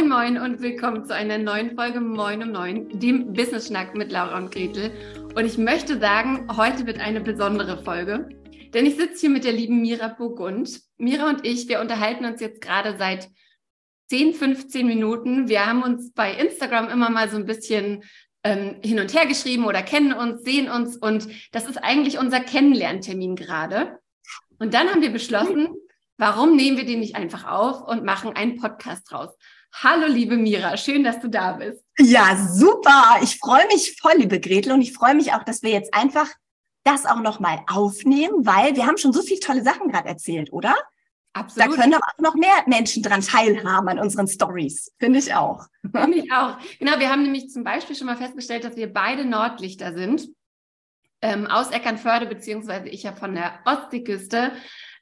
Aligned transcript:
Moin 0.00 0.08
Moin 0.08 0.38
und 0.38 0.62
willkommen 0.62 1.04
zu 1.04 1.14
einer 1.14 1.36
neuen 1.36 1.76
Folge 1.76 2.00
Moin 2.00 2.42
um 2.42 2.52
Neun, 2.52 2.88
dem 2.98 3.34
Business 3.34 3.66
Schnack 3.66 3.94
mit 3.94 4.10
Laura 4.10 4.38
und 4.38 4.50
Gretel. 4.50 4.90
Und 5.34 5.44
ich 5.44 5.58
möchte 5.58 6.00
sagen, 6.00 6.48
heute 6.56 6.86
wird 6.86 6.98
eine 6.98 7.20
besondere 7.20 7.84
Folge, 7.84 8.30
denn 8.72 8.86
ich 8.86 8.96
sitze 8.96 9.20
hier 9.20 9.28
mit 9.28 9.44
der 9.44 9.52
lieben 9.52 9.82
Mira 9.82 10.08
Burgund. 10.08 10.80
Mira 10.96 11.28
und 11.28 11.46
ich, 11.46 11.68
wir 11.68 11.80
unterhalten 11.80 12.24
uns 12.24 12.40
jetzt 12.40 12.62
gerade 12.62 12.96
seit 12.96 13.28
10, 14.08 14.32
15 14.32 14.86
Minuten. 14.86 15.50
Wir 15.50 15.66
haben 15.66 15.82
uns 15.82 16.14
bei 16.14 16.32
Instagram 16.32 16.88
immer 16.88 17.10
mal 17.10 17.28
so 17.28 17.36
ein 17.36 17.44
bisschen 17.44 18.02
ähm, 18.42 18.76
hin 18.82 19.00
und 19.00 19.12
her 19.12 19.26
geschrieben 19.26 19.66
oder 19.66 19.82
kennen 19.82 20.14
uns, 20.14 20.42
sehen 20.44 20.70
uns 20.70 20.96
und 20.96 21.28
das 21.52 21.68
ist 21.68 21.76
eigentlich 21.76 22.18
unser 22.18 22.40
Kennenlerntermin 22.40 23.36
gerade. 23.36 23.98
Und 24.58 24.72
dann 24.72 24.88
haben 24.88 25.02
wir 25.02 25.12
beschlossen, 25.12 25.68
warum 26.16 26.56
nehmen 26.56 26.78
wir 26.78 26.86
den 26.86 27.00
nicht 27.00 27.16
einfach 27.16 27.46
auf 27.46 27.86
und 27.86 28.02
machen 28.02 28.34
einen 28.34 28.56
Podcast 28.56 29.10
draus? 29.10 29.36
Hallo, 29.72 30.06
liebe 30.06 30.36
Mira, 30.36 30.76
schön, 30.76 31.04
dass 31.04 31.20
du 31.20 31.28
da 31.28 31.52
bist. 31.52 31.84
Ja, 31.98 32.36
super. 32.52 33.18
Ich 33.22 33.38
freue 33.38 33.66
mich 33.68 33.96
voll, 34.00 34.14
liebe 34.16 34.40
Gretel, 34.40 34.72
und 34.72 34.82
ich 34.82 34.92
freue 34.92 35.14
mich 35.14 35.32
auch, 35.32 35.44
dass 35.44 35.62
wir 35.62 35.70
jetzt 35.70 35.94
einfach 35.94 36.28
das 36.84 37.06
auch 37.06 37.20
nochmal 37.20 37.60
aufnehmen, 37.70 38.46
weil 38.46 38.74
wir 38.76 38.86
haben 38.86 38.98
schon 38.98 39.12
so 39.12 39.22
viele 39.22 39.40
tolle 39.40 39.62
Sachen 39.62 39.88
gerade 39.88 40.08
erzählt, 40.08 40.52
oder? 40.52 40.74
Absolut. 41.32 41.70
Da 41.70 41.82
können 41.82 41.94
auch 41.94 42.18
noch 42.18 42.34
mehr 42.34 42.64
Menschen 42.66 43.02
dran 43.02 43.20
teilhaben 43.20 43.88
an 43.88 43.98
unseren 44.00 44.26
Stories. 44.26 44.90
Finde 44.98 45.20
ich 45.20 45.32
auch. 45.32 45.66
Finde 45.94 46.18
ich 46.18 46.32
auch. 46.32 46.58
Genau, 46.78 46.98
wir 46.98 47.10
haben 47.10 47.22
nämlich 47.22 47.50
zum 47.50 47.62
Beispiel 47.62 47.94
schon 47.94 48.06
mal 48.06 48.16
festgestellt, 48.16 48.64
dass 48.64 48.76
wir 48.76 48.92
beide 48.92 49.24
Nordlichter 49.24 49.94
sind. 49.94 50.28
Ähm, 51.22 51.46
aus 51.46 51.70
Eckernförde, 51.70 52.26
beziehungsweise 52.26 52.88
ich 52.88 53.02
ja 53.02 53.12
von 53.12 53.34
der 53.34 53.60
Ostseeküste. 53.66 54.52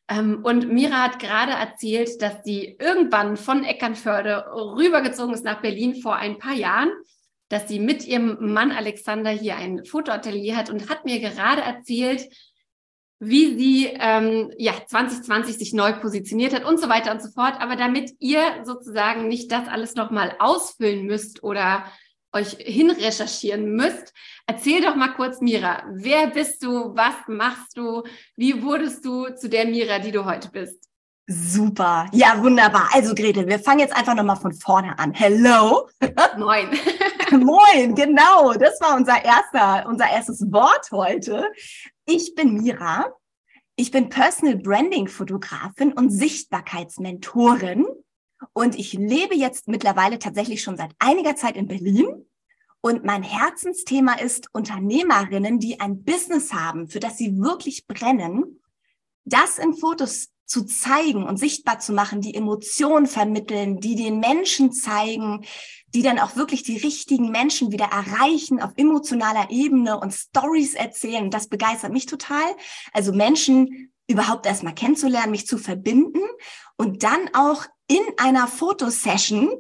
Ähm, 0.09 0.41
und 0.43 0.69
Mira 0.73 1.03
hat 1.03 1.19
gerade 1.19 1.53
erzählt, 1.53 2.23
dass 2.23 2.43
sie 2.45 2.77
irgendwann 2.79 3.37
von 3.37 3.65
Eckernförde 3.65 4.47
rübergezogen 4.53 5.35
ist 5.35 5.45
nach 5.45 5.61
Berlin 5.61 5.97
vor 5.97 6.17
ein 6.17 6.39
paar 6.39 6.55
Jahren, 6.55 6.91
dass 7.49 7.69
sie 7.69 7.79
mit 7.79 8.07
ihrem 8.07 8.53
Mann 8.53 8.73
Alexander 8.73 9.31
hier 9.31 9.57
ein 9.57 9.85
Fotoatelier 9.85 10.57
hat 10.57 10.71
und 10.71 10.89
hat 10.89 11.05
mir 11.05 11.21
gerade 11.21 11.63
erzählt, 11.63 12.29
wie 13.21 13.59
sie 13.59 13.87
ähm, 13.99 14.53
ja 14.59 14.73
2020 14.87 15.59
sich 15.59 15.73
neu 15.73 15.93
positioniert 15.95 16.55
hat 16.55 16.65
und 16.65 16.79
so 16.79 16.89
weiter 16.89 17.11
und 17.11 17.23
so 17.23 17.31
fort. 17.31 17.55
Aber 17.59 17.77
damit 17.77 18.13
ihr 18.21 18.43
sozusagen 18.65 19.29
nicht 19.29 19.51
das 19.51 19.67
alles 19.69 19.95
nochmal 19.95 20.37
ausfüllen 20.39 21.05
müsst 21.05 21.43
oder 21.43 21.85
euch 22.33 22.57
hinrecherchieren 22.59 23.75
müsst, 23.75 24.13
erzähl 24.47 24.83
doch 24.83 24.97
mal 24.97 25.15
kurz, 25.15 25.41
Mira, 25.41 25.85
wer 25.91 26.29
bist 26.29 26.63
du, 26.63 26.95
was 26.95 27.15
machst 27.27 27.77
du, 27.77 28.03
wie 28.37 28.63
wurdest 28.63 29.05
du 29.05 29.29
zu 29.35 29.49
der 29.49 29.67
Mira, 29.67 29.99
die 29.99 30.13
du 30.13 30.25
heute 30.25 30.51
bist? 30.51 30.89
Super. 31.31 32.09
Ja, 32.13 32.43
wunderbar. 32.43 32.89
Also 32.93 33.15
Gretel, 33.15 33.47
wir 33.47 33.59
fangen 33.59 33.81
jetzt 33.81 33.95
einfach 33.95 34.15
nochmal 34.15 34.37
von 34.37 34.55
vorne 34.55 34.99
an. 34.99 35.13
Hello. 35.13 35.87
Moin. 36.39 36.69
Moin, 37.31 37.95
genau. 37.95 38.55
Das 38.55 38.81
war 38.81 38.97
unser 38.97 39.23
erster, 39.23 39.87
unser 39.87 40.09
erstes 40.11 40.41
Wort 40.51 40.91
heute. 40.91 41.45
Ich 42.07 42.35
bin 42.35 42.55
Mira. 42.55 43.13
Ich 43.77 43.91
bin 43.91 44.09
Personal 44.09 44.57
Branding 44.57 45.07
Fotografin 45.07 45.93
und 45.93 46.09
Sichtbarkeitsmentorin. 46.11 47.85
Und 48.53 48.79
ich 48.79 48.93
lebe 48.93 49.35
jetzt 49.35 49.69
mittlerweile 49.69 50.19
tatsächlich 50.19 50.63
schon 50.63 50.77
seit 50.77 50.91
einiger 50.99 51.37
Zeit 51.37 51.57
in 51.57 51.67
Berlin. 51.67 52.27
Und 52.81 53.05
mein 53.05 53.23
Herzensthema 53.23 54.15
ist 54.15 54.49
Unternehmerinnen, 54.53 55.59
die 55.59 55.81
ein 55.81 56.05
Business 56.05 56.53
haben, 56.53 56.89
für 56.89 57.01
das 57.01 57.19
sie 57.19 57.39
wirklich 57.39 57.87
brennen, 57.87 58.61
das 59.25 59.59
in 59.59 59.75
Fotos 59.75 60.29
zu 60.49 60.65
zeigen 60.65 61.25
und 61.25 61.37
sichtbar 61.37 61.79
zu 61.79 61.93
machen, 61.93 62.23
die 62.23 62.35
Emotionen 62.35 63.07
vermitteln, 63.07 63.81
die 63.81 63.97
den 63.97 64.19
Menschen 64.19 64.73
zeigen, 64.73 65.45
die 65.95 66.03
dann 66.03 66.19
auch 66.19 66.37
wirklich 66.37 66.63
die 66.63 66.79
richtigen 66.79 67.31
Menschen 67.31 67.71
wieder 67.71 67.87
erreichen 67.87 68.63
auf 68.63 68.73
emotionaler 68.77 69.51
Ebene 69.51 70.01
und 70.01 70.15
Stories 70.15 70.75
erzählen. 70.75 71.31
Das 71.31 71.49
begeistert 71.49 71.93
mich 71.93 72.07
total. 72.07 72.47
Also 72.93 73.13
Menschen 73.13 73.93
überhaupt 74.07 74.47
erstmal 74.47 74.75
kennenzulernen, 74.75 75.33
mich 75.33 75.47
zu 75.47 75.59
verbinden 75.59 76.23
und 76.77 77.03
dann 77.03 77.29
auch 77.35 77.67
in 77.89 78.01
einer 78.19 78.47
Fotosession 78.47 79.51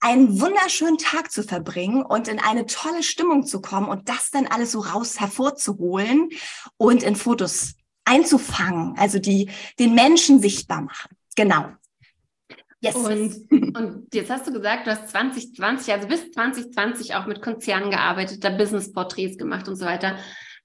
einen 0.00 0.40
wunderschönen 0.40 0.98
Tag 0.98 1.30
zu 1.30 1.42
verbringen 1.42 2.02
und 2.02 2.28
in 2.28 2.38
eine 2.40 2.66
tolle 2.66 3.02
Stimmung 3.02 3.46
zu 3.46 3.60
kommen 3.60 3.88
und 3.88 4.08
das 4.08 4.30
dann 4.30 4.46
alles 4.46 4.72
so 4.72 4.80
raus 4.80 5.20
hervorzuholen 5.20 6.28
und 6.76 7.02
in 7.02 7.16
Fotos 7.16 7.74
einzufangen, 8.04 8.94
also 8.98 9.18
die 9.18 9.50
den 9.78 9.94
Menschen 9.94 10.40
sichtbar 10.40 10.82
machen. 10.82 11.16
Genau. 11.36 11.66
Yes. 12.80 12.96
Und, 12.96 13.76
und 13.76 14.12
jetzt 14.12 14.28
hast 14.28 14.48
du 14.48 14.52
gesagt, 14.52 14.88
du 14.88 14.90
hast 14.90 15.08
2020, 15.10 15.94
also 15.94 16.08
bis 16.08 16.32
2020 16.32 17.14
auch 17.14 17.26
mit 17.26 17.40
Konzernen 17.40 17.92
gearbeitet, 17.92 18.42
da 18.42 18.50
Business-Porträts 18.50 19.38
gemacht 19.38 19.68
und 19.68 19.76
so 19.76 19.86
weiter. 19.86 20.18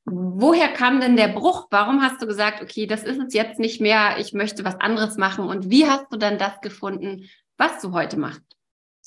Woher 0.10 0.70
kam 0.70 1.02
denn 1.02 1.18
der 1.18 1.28
Bruch? 1.28 1.68
Warum 1.70 2.02
hast 2.02 2.22
du 2.22 2.28
gesagt, 2.28 2.62
okay, 2.62 2.88
das 2.88 3.04
ist 3.04 3.20
es 3.20 3.34
jetzt 3.34 3.60
nicht 3.60 3.82
mehr, 3.82 4.18
ich 4.20 4.32
möchte 4.32 4.64
was 4.64 4.80
anderes 4.80 5.18
machen? 5.18 5.46
Und 5.46 5.70
wie 5.70 5.86
hast 5.86 6.06
du 6.10 6.18
dann 6.18 6.38
das 6.38 6.62
gefunden, 6.62 7.30
was 7.58 7.82
du 7.82 7.92
heute 7.92 8.18
machst? 8.18 8.42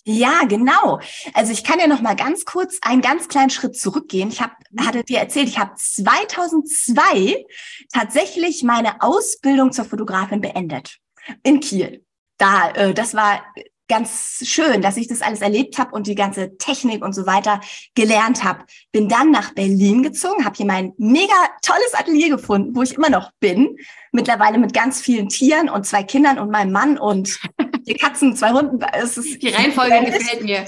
Ja, 0.05 0.44
genau. 0.47 1.00
Also 1.34 1.53
ich 1.53 1.65
kann 1.65 1.78
ja 1.78 1.87
noch 1.87 2.03
mal 2.03 2.16
ganz 2.16 2.44
kurz 2.44 2.78
einen 2.83 3.00
ganz 3.00 3.28
kleinen 3.28 3.50
Schritt 3.50 3.78
zurückgehen. 3.78 4.28
Ich 4.28 4.43
habe 4.43 4.53
mhm. 4.71 4.87
hatte 4.87 5.05
dir 5.05 5.19
erzählt, 5.19 5.49
ich 5.49 5.59
habe 5.59 5.72
2002 5.75 7.47
tatsächlich 7.93 8.62
meine 8.62 9.00
Ausbildung 9.03 9.72
zur 9.72 9.87
Fotografin 9.87 10.41
beendet 10.41 10.99
in 11.43 11.60
Kiel. 11.60 12.05
Da, 12.37 12.71
äh, 12.72 12.94
das 12.94 13.15
war 13.15 13.43
ganz 13.91 14.43
schön, 14.45 14.81
dass 14.81 14.97
ich 14.97 15.09
das 15.09 15.21
alles 15.21 15.43
erlebt 15.43 15.77
habe 15.78 15.91
und 15.95 16.06
die 16.06 16.15
ganze 16.15 16.56
Technik 16.56 17.05
und 17.05 17.12
so 17.12 17.27
weiter 17.27 17.61
gelernt 17.95 18.45
habe. 18.45 18.65
Bin 18.93 19.09
dann 19.09 19.31
nach 19.31 19.53
Berlin 19.53 20.03
gezogen, 20.03 20.45
habe 20.45 20.56
hier 20.56 20.65
mein 20.65 20.93
mega 20.97 21.34
tolles 21.61 21.93
Atelier 21.95 22.31
gefunden, 22.31 22.75
wo 22.75 22.83
ich 22.83 22.95
immer 22.95 23.11
noch 23.11 23.33
bin. 23.41 23.77
Mittlerweile 24.12 24.59
mit 24.59 24.73
ganz 24.73 25.01
vielen 25.03 25.28
Tieren 25.28 25.69
und 25.69 25.84
zwei 25.84 26.05
Kindern 26.05 26.39
und 26.39 26.51
meinem 26.51 26.73
Mann 26.73 26.99
und 26.99 27.39
die 27.87 27.95
Katzen, 27.95 28.37
zwei 28.37 28.53
Hunden. 28.53 28.78
Es 28.93 29.19
ist 29.19 29.43
die 29.43 29.49
Reihenfolge 29.49 30.05
gefällt 30.05 30.45
mir. 30.45 30.65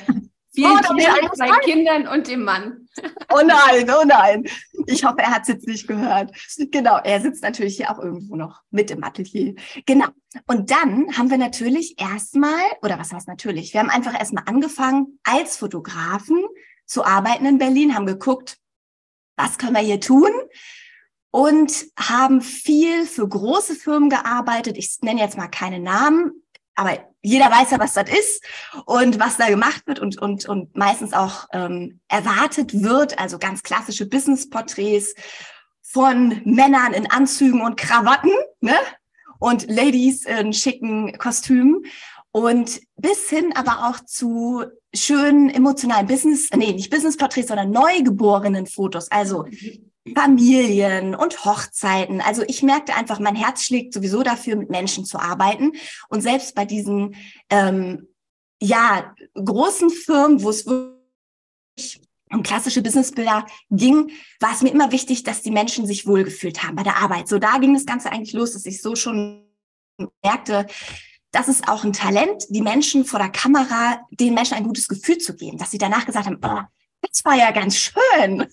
Vielen 0.54 0.80
oh, 0.90 0.94
Tieren, 0.94 1.30
zwei 1.34 1.58
Kindern 1.60 2.06
und 2.06 2.28
dem 2.28 2.44
Mann. 2.44 2.86
Oh 3.32 3.40
nein, 3.42 3.90
oh 3.90 4.04
nein. 4.04 4.44
Ich 4.86 5.02
hoffe, 5.02 5.20
er 5.20 5.30
hat 5.30 5.42
es 5.42 5.48
jetzt 5.48 5.66
nicht 5.66 5.88
gehört. 5.88 6.30
Genau, 6.70 6.98
er 7.02 7.22
sitzt 7.22 7.42
natürlich 7.42 7.76
hier 7.76 7.90
auch 7.90 7.98
irgendwo 7.98 8.36
noch 8.36 8.60
mit 8.70 8.90
im 8.90 9.02
Atelier. 9.02 9.54
Genau. 9.86 10.08
Und 10.46 10.70
dann 10.70 11.16
haben 11.16 11.30
wir 11.30 11.38
natürlich 11.38 11.98
erstmal, 11.98 12.60
oder 12.82 12.98
was 12.98 13.12
heißt 13.12 13.28
natürlich, 13.28 13.72
wir 13.72 13.80
haben 13.80 13.88
einfach 13.88 14.18
erstmal 14.18 14.44
angefangen, 14.46 15.18
als 15.24 15.56
Fotografen 15.56 16.44
zu 16.84 17.02
arbeiten 17.04 17.46
in 17.46 17.56
Berlin, 17.56 17.94
haben 17.94 18.06
geguckt, 18.06 18.58
was 19.36 19.56
können 19.56 19.74
wir 19.74 19.80
hier 19.80 20.00
tun? 20.00 20.30
Und 21.30 21.86
haben 21.98 22.42
viel 22.42 23.06
für 23.06 23.26
große 23.26 23.74
Firmen 23.74 24.10
gearbeitet. 24.10 24.76
Ich 24.76 24.98
nenne 25.00 25.20
jetzt 25.20 25.38
mal 25.38 25.48
keine 25.48 25.80
Namen, 25.80 26.41
aber 26.74 26.98
jeder 27.22 27.50
weiß 27.50 27.70
ja, 27.70 27.78
was 27.78 27.94
das 27.94 28.08
ist 28.08 28.42
und 28.86 29.20
was 29.20 29.36
da 29.36 29.48
gemacht 29.48 29.86
wird 29.86 30.00
und, 30.00 30.20
und, 30.20 30.48
und 30.48 30.76
meistens 30.76 31.12
auch 31.12 31.46
ähm, 31.52 32.00
erwartet 32.08 32.82
wird. 32.82 33.18
Also 33.18 33.38
ganz 33.38 33.62
klassische 33.62 34.06
Business-Porträts 34.08 35.14
von 35.82 36.40
Männern 36.44 36.94
in 36.94 37.10
Anzügen 37.10 37.60
und 37.60 37.76
Krawatten 37.76 38.32
ne? 38.60 38.74
und 39.38 39.68
Ladies 39.70 40.24
in 40.24 40.52
schicken 40.52 41.18
Kostümen 41.18 41.84
und 42.32 42.80
bis 42.96 43.28
hin 43.28 43.52
aber 43.54 43.88
auch 43.88 44.00
zu 44.04 44.64
schönen 44.94 45.50
emotionalen 45.50 46.06
Business, 46.06 46.48
nee, 46.56 46.72
nicht 46.72 46.90
Business-Porträts, 46.90 47.48
sondern 47.48 47.70
neugeborenen 47.70 48.66
Fotos. 48.66 49.10
Also 49.10 49.44
Familien 50.14 51.14
und 51.14 51.44
Hochzeiten. 51.44 52.20
Also 52.20 52.42
ich 52.46 52.62
merkte 52.62 52.94
einfach, 52.94 53.20
mein 53.20 53.36
Herz 53.36 53.64
schlägt 53.64 53.94
sowieso 53.94 54.22
dafür, 54.22 54.56
mit 54.56 54.70
Menschen 54.70 55.04
zu 55.04 55.18
arbeiten. 55.18 55.72
Und 56.08 56.22
selbst 56.22 56.54
bei 56.54 56.64
diesen 56.64 57.14
ähm, 57.50 58.08
ja 58.60 59.14
großen 59.34 59.90
Firmen, 59.90 60.42
wo 60.42 60.50
es 60.50 60.66
wirklich 60.66 62.00
um 62.32 62.42
klassische 62.42 62.82
Businessbilder 62.82 63.46
ging, 63.70 64.10
war 64.40 64.52
es 64.52 64.62
mir 64.62 64.70
immer 64.70 64.90
wichtig, 64.90 65.22
dass 65.22 65.42
die 65.42 65.50
Menschen 65.50 65.86
sich 65.86 66.06
wohlgefühlt 66.06 66.62
haben 66.62 66.76
bei 66.76 66.82
der 66.82 66.96
Arbeit. 66.96 67.28
So 67.28 67.38
da 67.38 67.58
ging 67.58 67.74
das 67.74 67.86
Ganze 67.86 68.10
eigentlich 68.10 68.32
los, 68.32 68.54
dass 68.54 68.66
ich 68.66 68.80
so 68.80 68.96
schon 68.96 69.44
merkte, 70.22 70.66
das 71.30 71.48
ist 71.48 71.68
auch 71.68 71.84
ein 71.84 71.92
Talent, 71.92 72.44
die 72.50 72.62
Menschen 72.62 73.04
vor 73.04 73.18
der 73.18 73.30
Kamera, 73.30 74.00
den 74.10 74.34
Menschen 74.34 74.54
ein 74.54 74.64
gutes 74.64 74.88
Gefühl 74.88 75.18
zu 75.18 75.34
geben, 75.34 75.58
dass 75.58 75.70
sie 75.70 75.78
danach 75.78 76.06
gesagt 76.06 76.26
haben, 76.26 76.38
oh, 76.42 76.60
das 77.00 77.24
war 77.24 77.34
ja 77.34 77.50
ganz 77.50 77.76
schön. 77.76 78.46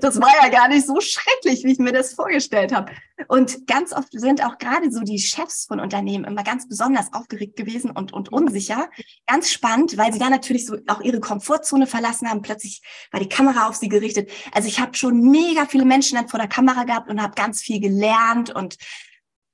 Das 0.00 0.20
war 0.20 0.32
ja 0.42 0.48
gar 0.48 0.68
nicht 0.68 0.86
so 0.86 1.00
schrecklich, 1.00 1.64
wie 1.64 1.72
ich 1.72 1.78
mir 1.78 1.92
das 1.92 2.14
vorgestellt 2.14 2.74
habe. 2.74 2.92
Und 3.28 3.66
ganz 3.66 3.92
oft 3.92 4.08
sind 4.12 4.44
auch 4.44 4.58
gerade 4.58 4.90
so 4.90 5.00
die 5.00 5.18
Chefs 5.18 5.66
von 5.66 5.78
Unternehmen 5.78 6.24
immer 6.24 6.42
ganz 6.42 6.68
besonders 6.68 7.12
aufgeregt 7.12 7.56
gewesen 7.56 7.90
und, 7.90 8.12
und 8.12 8.32
unsicher. 8.32 8.90
Ganz 9.26 9.50
spannend, 9.50 9.96
weil 9.96 10.12
sie 10.12 10.18
da 10.18 10.30
natürlich 10.30 10.66
so 10.66 10.76
auch 10.88 11.00
ihre 11.00 11.20
Komfortzone 11.20 11.86
verlassen 11.86 12.28
haben. 12.28 12.42
Plötzlich 12.42 12.82
war 13.12 13.20
die 13.20 13.28
Kamera 13.28 13.68
auf 13.68 13.76
sie 13.76 13.88
gerichtet. 13.88 14.30
Also 14.52 14.68
ich 14.68 14.80
habe 14.80 14.94
schon 14.94 15.20
mega 15.30 15.66
viele 15.66 15.84
Menschen 15.84 16.16
dann 16.16 16.28
vor 16.28 16.40
der 16.40 16.48
Kamera 16.48 16.84
gehabt 16.84 17.08
und 17.08 17.22
habe 17.22 17.34
ganz 17.34 17.60
viel 17.60 17.80
gelernt 17.80 18.50
und 18.50 18.76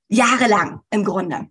jahrelang 0.07 0.81
im 0.89 1.03
Grunde. 1.03 1.49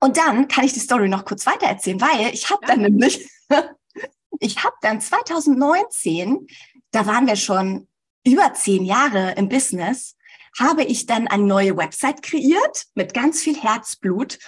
Und 0.00 0.16
dann 0.16 0.46
kann 0.48 0.64
ich 0.64 0.72
die 0.72 0.80
Story 0.80 1.08
noch 1.08 1.24
kurz 1.24 1.46
weiter 1.46 1.66
erzählen, 1.66 2.00
weil 2.00 2.32
ich 2.32 2.50
habe 2.50 2.64
dann 2.66 2.82
nämlich, 2.82 3.28
ich 4.40 4.62
habe 4.62 4.76
dann 4.82 5.00
2019, 5.00 6.46
da 6.90 7.06
waren 7.06 7.26
wir 7.26 7.36
schon 7.36 7.88
über 8.26 8.52
zehn 8.54 8.84
Jahre 8.84 9.34
im 9.36 9.48
Business, 9.48 10.16
habe 10.58 10.82
ich 10.82 11.06
dann 11.06 11.28
eine 11.28 11.44
neue 11.44 11.76
Website 11.76 12.22
kreiert 12.22 12.86
mit 12.94 13.14
ganz 13.14 13.40
viel 13.40 13.56
Herzblut. 13.56 14.38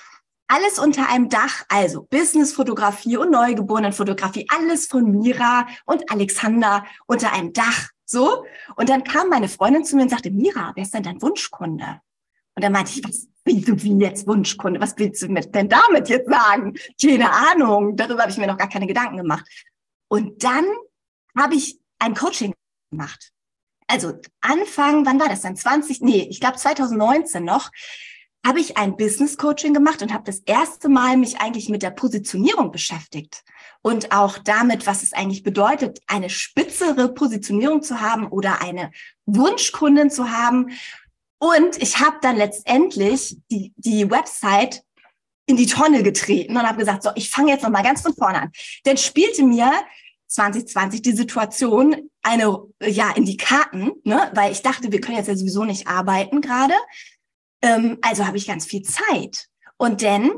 Alles 0.48 0.78
unter 0.78 1.08
einem 1.10 1.28
Dach, 1.28 1.64
also 1.68 2.02
Businessfotografie 2.04 3.18
und 3.18 3.30
Neugeborenenfotografie, 3.30 4.46
alles 4.56 4.86
von 4.86 5.10
Mira 5.10 5.66
und 5.84 6.10
Alexander 6.10 6.84
unter 7.06 7.32
einem 7.32 7.52
Dach. 7.52 7.90
So. 8.04 8.44
Und 8.76 8.88
dann 8.88 9.04
kam 9.04 9.28
meine 9.28 9.48
Freundin 9.48 9.84
zu 9.84 9.96
mir 9.96 10.02
und 10.02 10.08
sagte, 10.08 10.30
Mira, 10.30 10.72
wer 10.74 10.82
ist 10.82 10.94
denn 10.94 11.02
dein 11.02 11.20
Wunschkunde? 11.22 12.00
Und 12.54 12.64
dann 12.64 12.72
meinte 12.72 12.92
ich, 12.92 13.04
was 13.04 13.28
willst 13.44 13.68
du 13.68 13.82
wie 13.82 13.98
jetzt 13.98 14.26
Wunschkunde? 14.26 14.80
Was 14.80 14.94
willst 14.96 15.22
du 15.22 15.28
denn 15.28 15.68
damit 15.68 16.08
jetzt 16.08 16.28
sagen? 16.28 16.74
Keine 17.00 17.30
Ahnung. 17.30 17.94
Darüber 17.94 18.22
habe 18.22 18.32
ich 18.32 18.38
mir 18.38 18.46
noch 18.46 18.56
gar 18.56 18.68
keine 18.68 18.86
Gedanken 18.86 19.18
gemacht. 19.18 19.46
Und 20.08 20.42
dann 20.42 20.64
habe 21.36 21.54
ich 21.54 21.78
ein 21.98 22.14
Coaching 22.14 22.54
gemacht. 22.90 23.30
Also 23.88 24.12
Anfang, 24.40 25.04
wann 25.06 25.18
war 25.18 25.28
das 25.28 25.40
dann? 25.40 25.56
20, 25.56 26.02
nee, 26.02 26.26
ich 26.30 26.40
glaube 26.40 26.56
2019 26.56 27.44
noch, 27.44 27.70
habe 28.46 28.60
ich 28.60 28.76
ein 28.76 28.96
Business 28.96 29.36
Coaching 29.36 29.74
gemacht 29.74 30.02
und 30.02 30.12
habe 30.12 30.24
das 30.24 30.40
erste 30.40 30.88
Mal 30.88 31.16
mich 31.16 31.40
eigentlich 31.40 31.68
mit 31.68 31.82
der 31.82 31.90
Positionierung 31.90 32.70
beschäftigt 32.70 33.42
und 33.82 34.12
auch 34.12 34.38
damit, 34.38 34.86
was 34.86 35.02
es 35.02 35.12
eigentlich 35.12 35.42
bedeutet, 35.42 36.00
eine 36.06 36.30
spitzere 36.30 37.12
Positionierung 37.12 37.82
zu 37.82 38.00
haben 38.00 38.28
oder 38.28 38.62
eine 38.62 38.90
Wunschkundin 39.26 40.10
zu 40.10 40.30
haben. 40.30 40.70
Und 41.38 41.80
ich 41.82 41.98
habe 41.98 42.18
dann 42.20 42.36
letztendlich 42.36 43.38
die, 43.50 43.72
die 43.76 44.10
Website 44.10 44.82
in 45.46 45.56
die 45.56 45.66
Tonne 45.66 46.02
getreten 46.02 46.56
und 46.56 46.68
habe 46.68 46.78
gesagt, 46.78 47.02
so, 47.02 47.10
ich 47.14 47.30
fange 47.30 47.52
jetzt 47.52 47.62
noch 47.62 47.70
mal 47.70 47.82
ganz 47.82 48.02
von 48.02 48.14
vorne 48.14 48.42
an. 48.42 48.52
Denn 48.84 48.98
spielte 48.98 49.42
mir 49.42 49.72
2020 50.28 51.02
die 51.02 51.12
Situation 51.12 52.10
eine 52.22 52.58
ja 52.82 53.10
in 53.10 53.24
die 53.24 53.36
Karten, 53.36 53.92
ne, 54.04 54.30
weil 54.34 54.52
ich 54.52 54.62
dachte, 54.62 54.92
wir 54.92 55.00
können 55.00 55.16
jetzt 55.16 55.28
ja 55.28 55.36
sowieso 55.36 55.64
nicht 55.64 55.88
arbeiten 55.88 56.40
gerade. 56.40 56.74
Ähm, 57.62 57.98
also 58.02 58.26
habe 58.26 58.36
ich 58.36 58.46
ganz 58.46 58.66
viel 58.66 58.82
Zeit. 58.82 59.48
Und 59.76 60.02
dann 60.02 60.30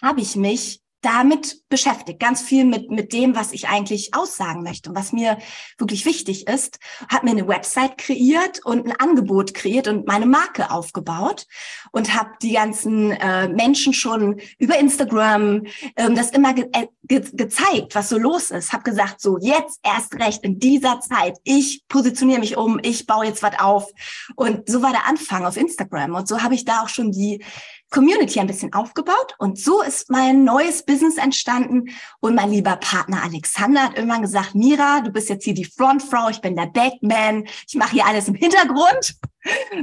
habe 0.00 0.20
ich 0.20 0.36
mich 0.36 0.82
damit 1.02 1.68
beschäftigt, 1.68 2.20
ganz 2.20 2.42
viel 2.42 2.64
mit, 2.64 2.90
mit 2.90 3.12
dem, 3.12 3.34
was 3.34 3.52
ich 3.52 3.68
eigentlich 3.68 4.14
aussagen 4.14 4.62
möchte 4.62 4.88
und 4.88 4.96
was 4.96 5.12
mir 5.12 5.36
wirklich 5.76 6.06
wichtig 6.06 6.46
ist, 6.46 6.78
habe 7.10 7.26
mir 7.26 7.32
eine 7.32 7.48
Website 7.48 7.98
kreiert 7.98 8.64
und 8.64 8.86
ein 8.86 8.98
Angebot 8.98 9.52
kreiert 9.52 9.88
und 9.88 10.06
meine 10.06 10.26
Marke 10.26 10.70
aufgebaut 10.70 11.46
und 11.92 12.14
habe 12.14 12.30
die 12.42 12.52
ganzen 12.52 13.12
äh, 13.12 13.48
Menschen 13.48 13.92
schon 13.92 14.40
über 14.58 14.78
Instagram 14.78 15.62
ähm, 15.96 16.14
das 16.16 16.30
immer 16.30 16.54
ge 16.54 16.66
äh, 16.72 16.88
ge 17.04 17.22
gezeigt, 17.32 17.94
was 17.94 18.08
so 18.08 18.18
los 18.18 18.50
ist. 18.50 18.72
Habe 18.72 18.82
gesagt, 18.82 19.20
so 19.20 19.38
jetzt 19.38 19.78
erst 19.84 20.14
recht 20.18 20.42
in 20.42 20.58
dieser 20.58 21.00
Zeit, 21.00 21.38
ich 21.44 21.84
positioniere 21.88 22.40
mich 22.40 22.56
um, 22.56 22.80
ich 22.82 23.06
baue 23.06 23.26
jetzt 23.26 23.42
was 23.42 23.58
auf. 23.58 23.86
Und 24.34 24.68
so 24.68 24.82
war 24.82 24.90
der 24.90 25.06
Anfang 25.06 25.46
auf 25.46 25.56
Instagram. 25.56 26.14
Und 26.14 26.26
so 26.26 26.42
habe 26.42 26.54
ich 26.54 26.64
da 26.64 26.82
auch 26.82 26.88
schon 26.88 27.12
die 27.12 27.44
Community 27.90 28.40
ein 28.40 28.46
bisschen 28.46 28.72
aufgebaut. 28.72 29.34
Und 29.38 29.58
so 29.58 29.82
ist 29.82 30.10
mein 30.10 30.44
neues 30.44 30.84
Business 30.84 31.18
entstanden. 31.18 31.90
Und 32.20 32.34
mein 32.34 32.50
lieber 32.50 32.76
Partner 32.76 33.22
Alexander 33.22 33.84
hat 33.84 33.96
irgendwann 33.96 34.22
gesagt, 34.22 34.54
Mira, 34.54 35.02
du 35.02 35.10
bist 35.10 35.28
jetzt 35.28 35.44
hier 35.44 35.54
die 35.54 35.66
Frontfrau, 35.66 36.30
ich 36.30 36.40
bin 36.40 36.56
der 36.56 36.66
Backman, 36.66 37.44
ich 37.68 37.74
mache 37.74 37.92
hier 37.92 38.06
alles 38.06 38.28
im 38.28 38.34
Hintergrund, 38.34 39.16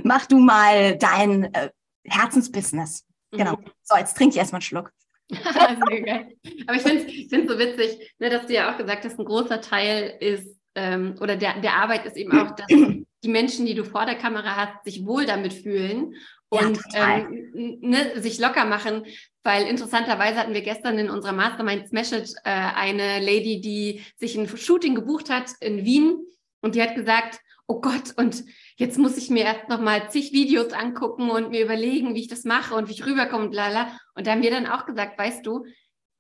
mach 0.04 0.26
du 0.26 0.40
mal 0.40 0.98
dein 0.98 1.54
äh, 1.54 1.70
Herzensbusiness. 2.10 3.06
Genau. 3.32 3.58
Mhm. 3.58 3.66
So, 3.84 3.98
jetzt 3.98 4.18
trink 4.18 4.34
ich 4.34 4.38
erstmal 4.38 4.58
einen 4.58 4.64
Schluck. 4.64 4.92
Aber 5.32 6.76
ich 6.76 6.82
finde 6.82 7.06
es 7.06 7.30
so 7.30 7.60
witzig, 7.60 8.14
ne, 8.18 8.30
dass 8.30 8.48
du 8.48 8.54
ja 8.54 8.72
auch 8.74 8.78
gesagt 8.78 9.06
hast, 9.06 9.20
ein 9.20 9.26
großer 9.26 9.62
Teil 9.62 10.16
ist, 10.20 10.58
ähm, 10.76 11.16
oder 11.22 11.36
der, 11.36 11.62
der 11.62 11.76
Arbeit 11.76 12.06
ist 12.06 12.18
eben 12.18 12.32
auch, 12.38 12.56
dass 12.56 12.68
die 13.24 13.30
Menschen, 13.30 13.66
die 13.66 13.76
du 13.76 13.84
vor 13.84 14.06
der 14.06 14.16
Kamera 14.16 14.56
hast, 14.56 14.86
sich 14.86 15.06
wohl 15.06 15.26
damit 15.26 15.54
fühlen 15.54 16.16
und 16.50 16.80
ja, 16.94 17.20
ähm, 17.20 17.78
ne, 17.82 18.20
sich 18.20 18.40
locker 18.40 18.66
machen, 18.66 19.06
weil 19.44 19.68
interessanterweise 19.68 20.40
hatten 20.40 20.54
wir 20.54 20.62
gestern 20.62 20.98
in 20.98 21.10
unserer 21.10 21.34
Mastermind 21.34 21.88
Smash 21.88 22.12
It 22.12 22.34
äh, 22.44 22.50
eine 22.50 23.20
Lady, 23.20 23.62
die 23.62 24.04
sich 24.18 24.36
ein 24.36 24.48
Shooting 24.48 24.96
gebucht 24.96 25.30
hat 25.30 25.52
in 25.60 25.86
Wien 25.86 26.18
und 26.62 26.74
die 26.74 26.82
hat 26.82 26.96
gesagt, 26.96 27.40
oh 27.70 27.80
Gott, 27.80 28.16
und 28.18 28.44
jetzt 28.78 28.98
muss 28.98 29.16
ich 29.16 29.30
mir 29.30 29.44
erst 29.44 29.70
noch 29.70 29.80
mal 29.80 30.10
zig 30.10 30.34
Videos 30.34 30.74
angucken 30.74 31.30
und 31.30 31.52
mir 31.52 31.64
überlegen, 31.64 32.16
wie 32.16 32.22
ich 32.22 32.28
das 32.28 32.44
mache 32.44 32.74
und 32.74 32.90
wie 32.90 32.94
ich 32.94 33.06
rüberkomme 33.06 33.46
und 33.46 33.54
lala. 33.54 33.96
Und 34.16 34.26
da 34.26 34.32
haben 34.32 34.42
wir 34.42 34.50
dann 34.50 34.66
auch 34.66 34.88
gesagt, 34.88 35.18
weißt 35.20 35.46
du, 35.46 35.66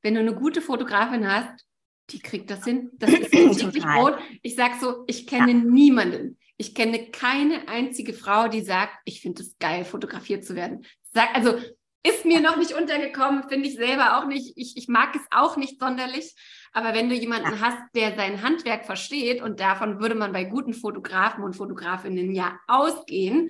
wenn 0.03 0.13
du 0.13 0.19
eine 0.19 0.35
gute 0.35 0.61
Fotografin 0.61 1.27
hast, 1.27 1.65
die 2.11 2.19
kriegt 2.19 2.51
das 2.51 2.63
hin. 2.63 2.91
Das 2.93 3.11
ist 3.11 3.31
täglich 3.31 3.83
Brot. 3.83 4.19
Ich 4.43 4.55
sag 4.55 4.79
so, 4.79 5.03
ich 5.07 5.25
kenne 5.25 5.51
ja. 5.51 5.57
niemanden, 5.57 6.37
ich 6.57 6.75
kenne 6.75 7.09
keine 7.09 7.67
einzige 7.67 8.13
Frau, 8.13 8.47
die 8.47 8.61
sagt, 8.61 8.93
ich 9.05 9.21
finde 9.21 9.41
es 9.41 9.57
geil, 9.57 9.85
fotografiert 9.85 10.45
zu 10.45 10.55
werden. 10.55 10.85
Sag, 11.11 11.35
also 11.35 11.55
ist 12.03 12.25
mir 12.25 12.39
noch 12.39 12.55
nicht 12.55 12.73
untergekommen, 12.73 13.49
finde 13.49 13.67
ich 13.67 13.75
selber 13.75 14.17
auch 14.17 14.25
nicht. 14.25 14.53
Ich, 14.55 14.77
ich 14.77 14.87
mag 14.87 15.15
es 15.15 15.21
auch 15.31 15.57
nicht 15.57 15.79
sonderlich. 15.79 16.33
Aber 16.71 16.93
wenn 16.93 17.09
du 17.09 17.15
jemanden 17.15 17.59
hast, 17.59 17.77
der 17.93 18.15
sein 18.15 18.41
Handwerk 18.41 18.85
versteht, 18.85 19.41
und 19.41 19.59
davon 19.59 19.99
würde 19.99 20.15
man 20.15 20.31
bei 20.31 20.45
guten 20.45 20.73
Fotografen 20.73 21.43
und 21.43 21.55
Fotografinnen 21.55 22.33
ja 22.33 22.57
ausgehen, 22.67 23.49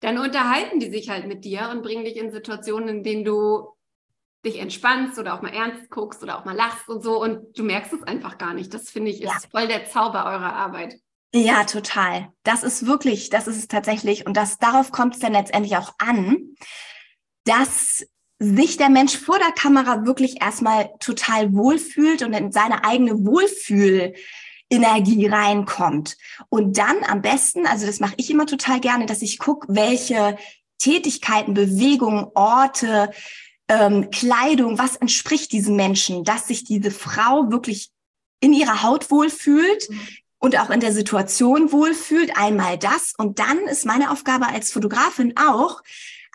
dann 0.00 0.18
unterhalten 0.18 0.78
die 0.78 0.90
sich 0.90 1.08
halt 1.08 1.26
mit 1.26 1.44
dir 1.44 1.70
und 1.72 1.82
bringen 1.82 2.04
dich 2.04 2.16
in 2.16 2.30
Situationen, 2.30 2.88
in 2.88 3.02
denen 3.02 3.24
du 3.24 3.68
dich 4.44 4.60
entspannst 4.60 5.18
oder 5.18 5.34
auch 5.34 5.42
mal 5.42 5.52
ernst 5.52 5.90
guckst 5.90 6.22
oder 6.22 6.38
auch 6.38 6.44
mal 6.44 6.54
lachst 6.54 6.88
und 6.88 7.02
so 7.02 7.20
und 7.20 7.58
du 7.58 7.64
merkst 7.64 7.92
es 7.92 8.02
einfach 8.04 8.38
gar 8.38 8.54
nicht. 8.54 8.72
Das 8.72 8.90
finde 8.90 9.10
ich 9.10 9.22
ist 9.22 9.32
ja. 9.32 9.38
voll 9.50 9.66
der 9.66 9.86
Zauber 9.86 10.26
eurer 10.26 10.52
Arbeit. 10.52 10.94
Ja, 11.34 11.64
total. 11.64 12.28
Das 12.44 12.62
ist 12.62 12.86
wirklich, 12.86 13.30
das 13.30 13.48
ist 13.48 13.56
es 13.56 13.68
tatsächlich. 13.68 14.26
Und 14.26 14.36
das, 14.36 14.58
darauf 14.58 14.92
kommt 14.92 15.14
es 15.14 15.20
dann 15.20 15.32
letztendlich 15.32 15.76
auch 15.76 15.94
an, 15.98 16.54
dass 17.46 18.04
sich 18.38 18.76
der 18.76 18.90
Mensch 18.90 19.16
vor 19.16 19.38
der 19.38 19.52
Kamera 19.52 20.04
wirklich 20.04 20.42
erstmal 20.42 20.90
total 21.00 21.54
wohlfühlt 21.54 22.22
und 22.22 22.34
in 22.34 22.52
seine 22.52 22.84
eigene 22.84 23.24
Wohlfühlenergie 23.24 25.26
reinkommt. 25.26 26.18
Und 26.50 26.76
dann 26.76 27.02
am 27.04 27.22
besten, 27.22 27.66
also 27.66 27.86
das 27.86 27.98
mache 27.98 28.12
ich 28.18 28.30
immer 28.30 28.44
total 28.44 28.80
gerne, 28.80 29.06
dass 29.06 29.22
ich 29.22 29.38
gucke, 29.38 29.74
welche 29.74 30.36
Tätigkeiten, 30.78 31.54
Bewegungen, 31.54 32.26
Orte, 32.34 33.10
ähm, 33.68 34.10
Kleidung, 34.10 34.78
was 34.78 34.96
entspricht 34.96 35.52
diesem 35.52 35.76
Menschen, 35.76 36.24
dass 36.24 36.48
sich 36.48 36.64
diese 36.64 36.90
Frau 36.90 37.50
wirklich 37.50 37.88
in 38.40 38.52
ihrer 38.52 38.82
Haut 38.82 39.10
wohlfühlt, 39.10 39.88
mhm 39.88 40.00
und 40.38 40.58
auch 40.58 40.70
in 40.70 40.80
der 40.80 40.92
Situation 40.92 41.72
wohlfühlt. 41.72 42.36
Einmal 42.36 42.78
das. 42.78 43.14
Und 43.16 43.38
dann 43.38 43.58
ist 43.66 43.86
meine 43.86 44.10
Aufgabe 44.10 44.46
als 44.46 44.72
Fotografin 44.72 45.34
auch, 45.36 45.82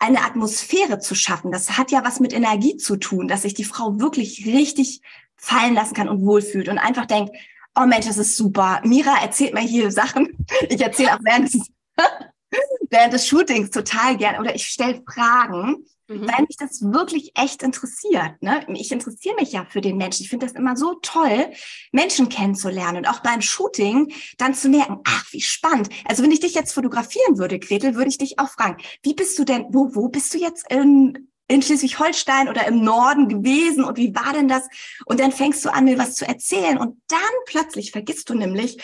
eine 0.02 0.24
Atmosphäre 0.24 0.98
zu 0.98 1.14
schaffen. 1.14 1.52
Das 1.52 1.78
hat 1.78 1.92
ja 1.92 2.04
was 2.04 2.18
mit 2.18 2.32
Energie 2.32 2.76
zu 2.76 2.96
tun, 2.96 3.28
dass 3.28 3.42
sich 3.42 3.54
die 3.54 3.64
Frau 3.64 4.00
wirklich 4.00 4.44
richtig 4.46 5.00
fallen 5.36 5.74
lassen 5.74 5.94
kann 5.94 6.08
und 6.08 6.26
wohlfühlt 6.26 6.68
und 6.68 6.78
einfach 6.78 7.06
denkt, 7.06 7.32
oh 7.76 7.86
Mensch, 7.86 8.06
das 8.06 8.18
ist 8.18 8.36
super. 8.36 8.80
Mira 8.84 9.22
erzählt 9.22 9.54
mir 9.54 9.60
hier 9.60 9.90
Sachen. 9.90 10.36
Ich 10.68 10.80
erzähle 10.80 11.14
auch 11.14 11.20
während 11.22 11.54
des, 11.54 11.70
während 12.90 13.12
des 13.12 13.26
Shootings 13.26 13.70
total 13.70 14.16
gern 14.16 14.40
oder 14.40 14.54
ich 14.54 14.66
stelle 14.66 15.02
Fragen 15.06 15.86
mhm. 16.14 16.28
weil 16.28 16.44
mich 16.46 16.56
das 16.56 16.82
wirklich 16.82 17.32
echt 17.34 17.62
interessiert. 17.62 18.40
Ne? 18.40 18.64
Ich 18.74 18.92
interessiere 18.92 19.36
mich 19.36 19.52
ja 19.52 19.66
für 19.68 19.80
den 19.80 19.96
Menschen. 19.96 20.24
Ich 20.24 20.30
finde 20.30 20.46
das 20.46 20.54
immer 20.54 20.76
so 20.76 20.94
toll, 21.02 21.50
Menschen 21.92 22.28
kennenzulernen 22.28 22.98
und 22.98 23.08
auch 23.08 23.20
beim 23.20 23.42
Shooting 23.42 24.12
dann 24.38 24.54
zu 24.54 24.68
merken, 24.68 25.00
ach, 25.04 25.24
wie 25.32 25.40
spannend. 25.40 25.88
Also 26.04 26.22
wenn 26.22 26.30
ich 26.30 26.40
dich 26.40 26.54
jetzt 26.54 26.72
fotografieren 26.72 27.38
würde, 27.38 27.58
Gretel, 27.58 27.94
würde 27.94 28.08
ich 28.08 28.18
dich 28.18 28.38
auch 28.38 28.48
fragen, 28.48 28.76
wie 29.02 29.14
bist 29.14 29.38
du 29.38 29.44
denn, 29.44 29.66
wo, 29.70 29.94
wo 29.94 30.08
bist 30.08 30.32
du 30.34 30.38
jetzt 30.38 30.70
in, 30.70 31.28
in 31.48 31.62
Schleswig-Holstein 31.62 32.48
oder 32.48 32.66
im 32.66 32.82
Norden 32.82 33.28
gewesen 33.28 33.84
und 33.84 33.96
wie 33.96 34.14
war 34.14 34.32
denn 34.32 34.48
das? 34.48 34.68
Und 35.06 35.20
dann 35.20 35.32
fängst 35.32 35.64
du 35.64 35.72
an, 35.72 35.84
mir 35.84 35.98
was 35.98 36.14
zu 36.14 36.26
erzählen 36.26 36.78
und 36.78 37.00
dann 37.08 37.20
plötzlich 37.46 37.92
vergisst 37.92 38.30
du 38.30 38.34
nämlich, 38.34 38.78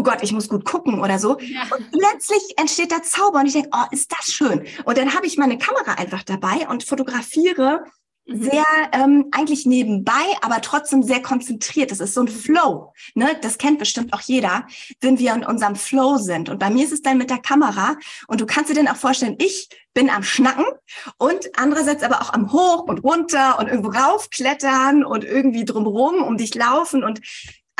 oh 0.00 0.02
Gott, 0.02 0.22
ich 0.22 0.32
muss 0.32 0.48
gut 0.48 0.64
gucken 0.64 1.00
oder 1.00 1.18
so. 1.18 1.38
Ja. 1.40 1.62
Und 1.76 1.90
plötzlich 1.90 2.42
entsteht 2.56 2.90
der 2.90 3.02
Zauber 3.02 3.40
und 3.40 3.46
ich 3.46 3.52
denke, 3.52 3.68
oh, 3.72 3.84
ist 3.90 4.10
das 4.10 4.32
schön. 4.32 4.64
Und 4.84 4.96
dann 4.96 5.14
habe 5.14 5.26
ich 5.26 5.36
meine 5.36 5.58
Kamera 5.58 5.92
einfach 5.94 6.22
dabei 6.22 6.66
und 6.68 6.84
fotografiere 6.84 7.84
mhm. 8.26 8.42
sehr 8.42 8.64
ähm, 8.92 9.26
eigentlich 9.30 9.66
nebenbei, 9.66 10.12
aber 10.40 10.62
trotzdem 10.62 11.02
sehr 11.02 11.20
konzentriert. 11.20 11.90
Das 11.90 12.00
ist 12.00 12.14
so 12.14 12.22
ein 12.22 12.28
Flow. 12.28 12.94
Ne? 13.14 13.36
Das 13.42 13.58
kennt 13.58 13.78
bestimmt 13.78 14.14
auch 14.14 14.22
jeder, 14.22 14.66
wenn 15.02 15.18
wir 15.18 15.34
in 15.34 15.44
unserem 15.44 15.76
Flow 15.76 16.16
sind. 16.16 16.48
Und 16.48 16.58
bei 16.58 16.70
mir 16.70 16.84
ist 16.84 16.92
es 16.92 17.02
dann 17.02 17.18
mit 17.18 17.28
der 17.28 17.38
Kamera. 17.38 17.96
Und 18.26 18.40
du 18.40 18.46
kannst 18.46 18.70
dir 18.70 18.74
dann 18.74 18.88
auch 18.88 18.96
vorstellen, 18.96 19.36
ich 19.38 19.68
bin 19.92 20.08
am 20.08 20.22
Schnacken 20.22 20.64
und 21.18 21.50
andererseits 21.58 22.04
aber 22.04 22.22
auch 22.22 22.32
am 22.32 22.52
Hoch 22.52 22.84
und 22.84 23.04
runter 23.04 23.58
und 23.58 23.66
irgendwo 23.66 23.90
raufklettern 23.90 25.04
und 25.04 25.24
irgendwie 25.24 25.66
drumherum 25.66 26.22
um 26.22 26.38
dich 26.38 26.54
laufen. 26.54 27.04
Und 27.04 27.20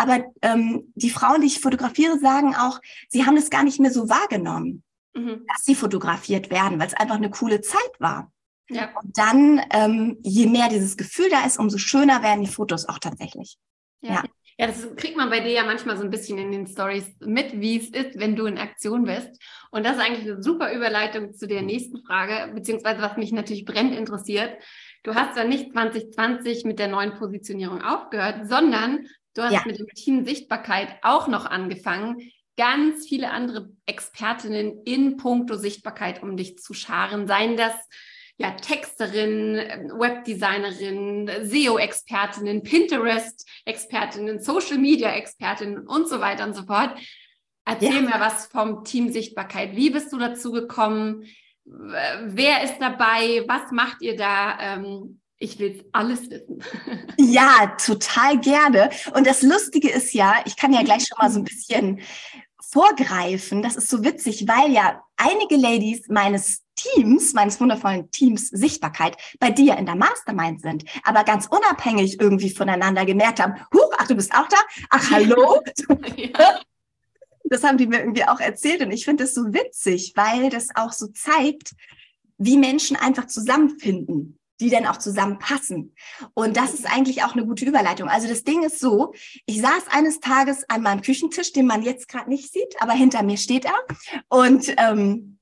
aber 0.01 0.25
ähm, 0.43 0.93
die 0.95 1.11
Frauen, 1.11 1.43
die 1.43 1.47
ich 1.47 1.61
fotografiere, 1.61 2.19
sagen 2.19 2.55
auch, 2.55 2.81
sie 3.09 3.27
haben 3.27 3.37
es 3.37 3.51
gar 3.51 3.65
nicht 3.65 3.81
mehr 3.81 3.91
so 3.91 4.09
wahrgenommen, 4.09 4.83
mhm. 5.15 5.45
dass 5.47 5.65
sie 5.65 5.75
fotografiert 5.75 6.51
werden, 6.51 6.79
weil 6.79 6.87
es 6.87 6.95
einfach 6.95 7.17
eine 7.17 7.31
coole 7.31 7.61
Zeit 7.61 7.93
war. 7.99 8.33
Ja. 8.71 8.91
Und 9.03 9.19
dann, 9.19 9.61
ähm, 9.71 10.19
je 10.23 10.47
mehr 10.47 10.69
dieses 10.69 10.97
Gefühl 10.97 11.29
da 11.29 11.45
ist, 11.45 11.59
umso 11.59 11.77
schöner 11.77 12.23
werden 12.23 12.43
die 12.43 12.51
Fotos 12.51 12.89
auch 12.89 12.99
tatsächlich. 12.99 13.59
Ja. 14.01 14.15
ja. 14.15 14.25
Ja, 14.61 14.67
das 14.67 14.95
kriegt 14.95 15.17
man 15.17 15.31
bei 15.31 15.41
dir 15.41 15.53
ja 15.53 15.65
manchmal 15.65 15.97
so 15.97 16.05
ein 16.05 16.11
bisschen 16.11 16.37
in 16.37 16.53
den 16.53 16.67
Stories 16.67 17.11
mit, 17.21 17.63
wie 17.63 17.79
es 17.79 17.89
ist, 17.89 18.19
wenn 18.19 18.37
du 18.37 18.45
in 18.45 18.59
Aktion 18.59 19.05
bist. 19.05 19.31
Und 19.71 19.87
das 19.87 19.97
ist 19.97 20.03
eigentlich 20.03 20.31
eine 20.31 20.43
super 20.43 20.75
Überleitung 20.75 21.33
zu 21.33 21.49
der 21.49 21.63
nächsten 21.63 22.05
Frage, 22.05 22.53
beziehungsweise 22.53 23.01
was 23.01 23.17
mich 23.17 23.33
natürlich 23.33 23.65
brennend 23.65 23.97
interessiert. 23.97 24.53
Du 25.03 25.15
hast 25.15 25.39
ja 25.39 25.45
nicht 25.45 25.73
2020 25.73 26.65
mit 26.65 26.79
der 26.79 26.89
neuen 26.89 27.15
Positionierung 27.15 27.81
aufgehört, 27.81 28.51
sondern 28.51 29.07
du 29.35 29.43
hast 29.43 29.53
ja. 29.53 29.63
mit 29.67 29.79
dem 29.79 29.87
Team 29.89 30.25
Sichtbarkeit 30.25 30.97
auch 31.03 31.29
noch 31.29 31.47
angefangen, 31.47 32.31
ganz 32.57 33.07
viele 33.09 33.31
andere 33.31 33.71
Expertinnen 33.87 34.83
in 34.85 35.17
puncto 35.17 35.57
Sichtbarkeit 35.57 36.23
um 36.23 36.37
dich 36.37 36.59
zu 36.59 36.75
scharen. 36.75 37.27
Seien 37.27 37.57
das 37.57 37.75
ja, 38.41 38.53
Texterin, 38.53 39.57
Webdesignerin, 39.99 41.31
SEO-Expertinnen, 41.43 42.63
Pinterest-Expertinnen, 42.63 44.41
Social-Media-Expertinnen 44.41 45.87
und 45.87 46.09
so 46.09 46.21
weiter 46.21 46.45
und 46.45 46.55
so 46.55 46.63
fort. 46.63 46.99
Erzähl 47.67 47.97
ja. 47.97 48.01
mir 48.01 48.19
was 48.19 48.47
vom 48.47 48.83
Team 48.83 49.13
Sichtbarkeit. 49.13 49.77
Wie 49.77 49.91
bist 49.91 50.11
du 50.13 50.19
dazu 50.19 50.53
gekommen? 50.53 51.27
Wer 51.65 52.65
ist 52.65 52.79
dabei? 52.79 53.45
Was 53.47 53.73
macht 53.73 54.01
ihr 54.01 54.17
da? 54.17 54.59
Ähm, 54.59 55.20
ich 55.41 55.59
will 55.59 55.85
alles 55.93 56.31
wissen. 56.31 56.63
Ja, 57.19 57.75
total 57.85 58.39
gerne. 58.39 58.91
Und 59.15 59.27
das 59.27 59.43
Lustige 59.43 59.91
ist 59.91 60.13
ja, 60.13 60.37
ich 60.45 60.57
kann 60.57 60.73
ja 60.73 60.83
gleich 60.83 61.07
schon 61.07 61.19
mal 61.19 61.31
so 61.31 61.41
ein 61.41 61.45
bisschen 61.45 62.01
vorgreifen. 62.71 63.63
Das 63.63 63.77
ist 63.77 63.89
so 63.89 64.05
witzig, 64.05 64.47
weil 64.47 64.73
ja 64.73 65.03
einige 65.17 65.57
Ladies 65.57 66.09
meines 66.09 66.63
Teams, 66.77 67.33
meines 67.33 67.61
wundervollen 67.61 68.11
Teams 68.11 68.49
Sichtbarkeit 68.49 69.17
bei 69.39 69.51
dir 69.51 69.77
in 69.77 69.87
der 69.87 69.97
Mastermind 69.97 70.63
sind, 70.63 70.85
aber 71.03 71.25
ganz 71.25 71.47
unabhängig 71.47 72.21
irgendwie 72.21 72.51
voneinander 72.51 73.05
gemerkt 73.05 73.41
haben, 73.41 73.55
huch, 73.75 73.93
ach, 73.99 74.07
du 74.07 74.15
bist 74.15 74.33
auch 74.33 74.49
da? 74.49 74.57
Ach, 74.91 75.11
hallo? 75.11 75.63
ja. 76.17 76.61
Das 77.45 77.65
haben 77.65 77.79
die 77.79 77.87
mir 77.87 78.01
irgendwie 78.01 78.25
auch 78.25 78.41
erzählt 78.41 78.83
und 78.83 78.93
ich 78.93 79.05
finde 79.05 79.25
das 79.25 79.35
so 79.35 79.53
witzig, 79.53 80.13
weil 80.15 80.51
das 80.51 80.69
auch 80.75 80.93
so 80.93 81.09
zeigt, 81.09 81.73
wie 82.39 82.57
Menschen 82.57 82.97
einfach 82.97 83.27
zusammenfinden 83.27 84.40
die 84.61 84.71
dann 84.71 84.87
auch 84.87 84.99
zusammenpassen. 84.99 85.95
Und 86.35 86.57
das 86.57 86.75
ist 86.75 86.87
eigentlich 86.87 87.23
auch 87.23 87.33
eine 87.33 87.47
gute 87.47 87.65
Überleitung. 87.65 88.09
Also 88.09 88.29
das 88.29 88.45
Ding 88.45 88.63
ist 88.63 88.79
so, 88.79 89.15
ich 89.47 89.61
saß 89.61 89.89
eines 89.91 90.21
Tages 90.21 90.69
an 90.69 90.83
meinem 90.83 91.03
Küchentisch, 91.03 91.53
den 91.53 91.67
man 91.67 91.83
jetzt 91.83 92.09
gerade 92.09 92.29
nicht 92.29 92.53
sieht, 92.53 92.81
aber 92.81 92.93
hinter 92.93 93.23
mir 93.23 93.39
steht 93.39 93.65
er. 93.65 93.75
Und 94.29 94.75
ähm, 94.77 95.39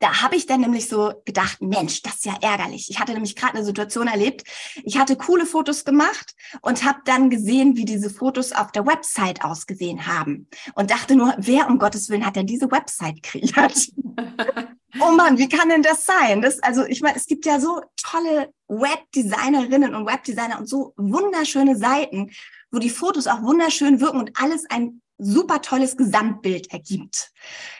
da 0.00 0.22
habe 0.22 0.36
ich 0.36 0.46
dann 0.46 0.60
nämlich 0.60 0.88
so 0.88 1.14
gedacht, 1.24 1.62
Mensch, 1.62 2.02
das 2.02 2.16
ist 2.16 2.26
ja 2.26 2.36
ärgerlich. 2.42 2.90
Ich 2.90 3.00
hatte 3.00 3.12
nämlich 3.12 3.36
gerade 3.36 3.54
eine 3.54 3.64
Situation 3.64 4.06
erlebt. 4.06 4.42
Ich 4.82 4.98
hatte 4.98 5.16
coole 5.16 5.46
Fotos 5.46 5.84
gemacht 5.84 6.34
und 6.60 6.84
habe 6.84 6.98
dann 7.06 7.30
gesehen, 7.30 7.76
wie 7.76 7.84
diese 7.86 8.10
Fotos 8.10 8.52
auf 8.52 8.70
der 8.70 8.86
Website 8.86 9.44
ausgesehen 9.44 10.06
haben. 10.06 10.48
Und 10.74 10.90
dachte 10.90 11.16
nur, 11.16 11.34
wer 11.38 11.68
um 11.68 11.78
Gottes 11.78 12.10
Willen 12.10 12.26
hat 12.26 12.36
denn 12.36 12.46
diese 12.46 12.70
Website 12.70 13.22
kreiert? 13.22 13.88
oh 15.00 15.12
Mann, 15.12 15.38
wie 15.38 15.48
kann 15.48 15.68
denn 15.68 15.82
das 15.82 16.04
sein? 16.04 16.42
Das, 16.42 16.60
also 16.60 16.84
ich 16.84 17.00
meine, 17.00 17.16
es 17.16 17.26
gibt 17.26 17.46
ja 17.46 17.60
so 17.60 17.80
tolle 17.96 18.52
Webdesignerinnen 18.68 19.94
und 19.94 20.06
Webdesigner 20.06 20.58
und 20.58 20.68
so 20.68 20.92
wunderschöne 20.96 21.76
Seiten, 21.76 22.30
wo 22.70 22.78
die 22.78 22.90
Fotos 22.90 23.26
auch 23.26 23.42
wunderschön 23.42 24.00
wirken 24.00 24.18
und 24.18 24.32
alles 24.40 24.64
ein 24.68 25.00
super 25.18 25.62
tolles 25.62 25.96
Gesamtbild 25.96 26.72
ergibt. 26.72 27.30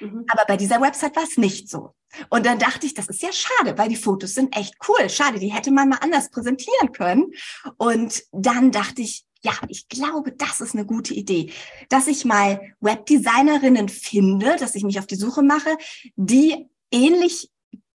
Mhm. 0.00 0.24
Aber 0.28 0.44
bei 0.46 0.56
dieser 0.56 0.80
Website 0.80 1.16
war 1.16 1.24
es 1.24 1.36
nicht 1.36 1.68
so. 1.68 1.94
Und 2.28 2.46
dann 2.46 2.58
dachte 2.58 2.86
ich, 2.86 2.94
das 2.94 3.08
ist 3.08 3.22
ja 3.22 3.30
schade, 3.32 3.76
weil 3.76 3.88
die 3.88 3.96
Fotos 3.96 4.34
sind 4.34 4.56
echt 4.56 4.74
cool. 4.88 5.10
Schade, 5.10 5.40
die 5.40 5.52
hätte 5.52 5.72
man 5.72 5.88
mal 5.88 5.98
anders 6.00 6.30
präsentieren 6.30 6.92
können. 6.92 7.32
Und 7.76 8.22
dann 8.30 8.70
dachte 8.70 9.02
ich, 9.02 9.24
ja, 9.42 9.52
ich 9.68 9.88
glaube, 9.88 10.32
das 10.32 10.60
ist 10.60 10.74
eine 10.74 10.86
gute 10.86 11.12
Idee, 11.12 11.52
dass 11.90 12.06
ich 12.06 12.24
mal 12.24 12.60
Webdesignerinnen 12.80 13.88
finde, 13.90 14.56
dass 14.56 14.74
ich 14.74 14.84
mich 14.84 14.98
auf 14.98 15.06
die 15.06 15.16
Suche 15.16 15.42
mache, 15.42 15.76
die 16.16 16.66
ähnlich 16.94 17.50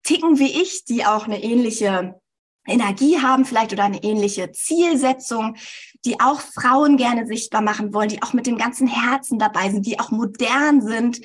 ticken 0.03 0.39
wie 0.39 0.61
ich, 0.61 0.85
die 0.85 1.05
auch 1.05 1.25
eine 1.25 1.43
ähnliche 1.43 2.19
Energie 2.65 3.19
haben 3.19 3.45
vielleicht 3.45 3.71
oder 3.73 3.85
eine 3.85 4.03
ähnliche 4.03 4.51
Zielsetzung, 4.51 5.55
die 6.05 6.19
auch 6.19 6.41
Frauen 6.41 6.97
gerne 6.97 7.25
sichtbar 7.25 7.61
machen 7.61 7.93
wollen, 7.93 8.09
die 8.09 8.21
auch 8.21 8.33
mit 8.33 8.45
dem 8.45 8.57
ganzen 8.57 8.87
Herzen 8.87 9.39
dabei 9.39 9.69
sind, 9.69 9.85
die 9.85 9.99
auch 9.99 10.11
modern 10.11 10.81
sind, 10.81 11.21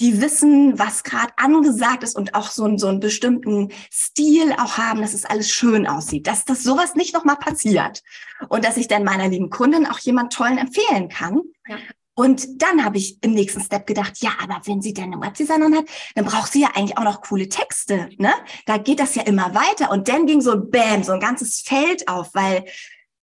die 0.00 0.20
wissen, 0.20 0.78
was 0.78 1.04
gerade 1.04 1.32
angesagt 1.36 2.02
ist 2.02 2.16
und 2.16 2.34
auch 2.34 2.50
so, 2.50 2.64
einen 2.64 2.78
so 2.78 2.88
einen 2.88 2.98
bestimmten 2.98 3.68
Stil 3.92 4.52
auch 4.54 4.78
haben, 4.78 5.00
dass 5.00 5.14
es 5.14 5.24
alles 5.24 5.50
schön 5.50 5.86
aussieht, 5.86 6.26
dass 6.26 6.44
das 6.44 6.64
sowas 6.64 6.94
nicht 6.94 7.14
nochmal 7.14 7.36
passiert 7.36 8.02
und 8.48 8.64
dass 8.64 8.76
ich 8.76 8.88
dann 8.88 9.04
meiner 9.04 9.28
lieben 9.28 9.50
Kundin 9.50 9.86
auch 9.86 10.00
jemand 10.00 10.32
Tollen 10.32 10.58
empfehlen 10.58 11.08
kann. 11.08 11.42
Ja. 11.68 11.76
Und 12.14 12.60
dann 12.62 12.84
habe 12.84 12.98
ich 12.98 13.22
im 13.22 13.32
nächsten 13.32 13.62
Step 13.62 13.86
gedacht, 13.86 14.18
ja, 14.18 14.32
aber 14.42 14.60
wenn 14.64 14.82
sie 14.82 14.92
denn 14.92 15.12
eine 15.12 15.20
Webdesignerin 15.20 15.76
hat, 15.76 15.86
dann 16.14 16.26
braucht 16.26 16.52
sie 16.52 16.60
ja 16.60 16.70
eigentlich 16.74 16.98
auch 16.98 17.04
noch 17.04 17.22
coole 17.22 17.48
Texte. 17.48 18.10
Ne? 18.18 18.32
Da 18.66 18.76
geht 18.76 19.00
das 19.00 19.14
ja 19.14 19.22
immer 19.22 19.54
weiter. 19.54 19.90
Und 19.90 20.08
dann 20.08 20.26
ging 20.26 20.40
so 20.40 20.52
ein 20.52 20.70
Bam, 20.70 21.02
so 21.02 21.12
ein 21.12 21.20
ganzes 21.20 21.60
Feld 21.60 22.08
auf, 22.08 22.34
weil 22.34 22.64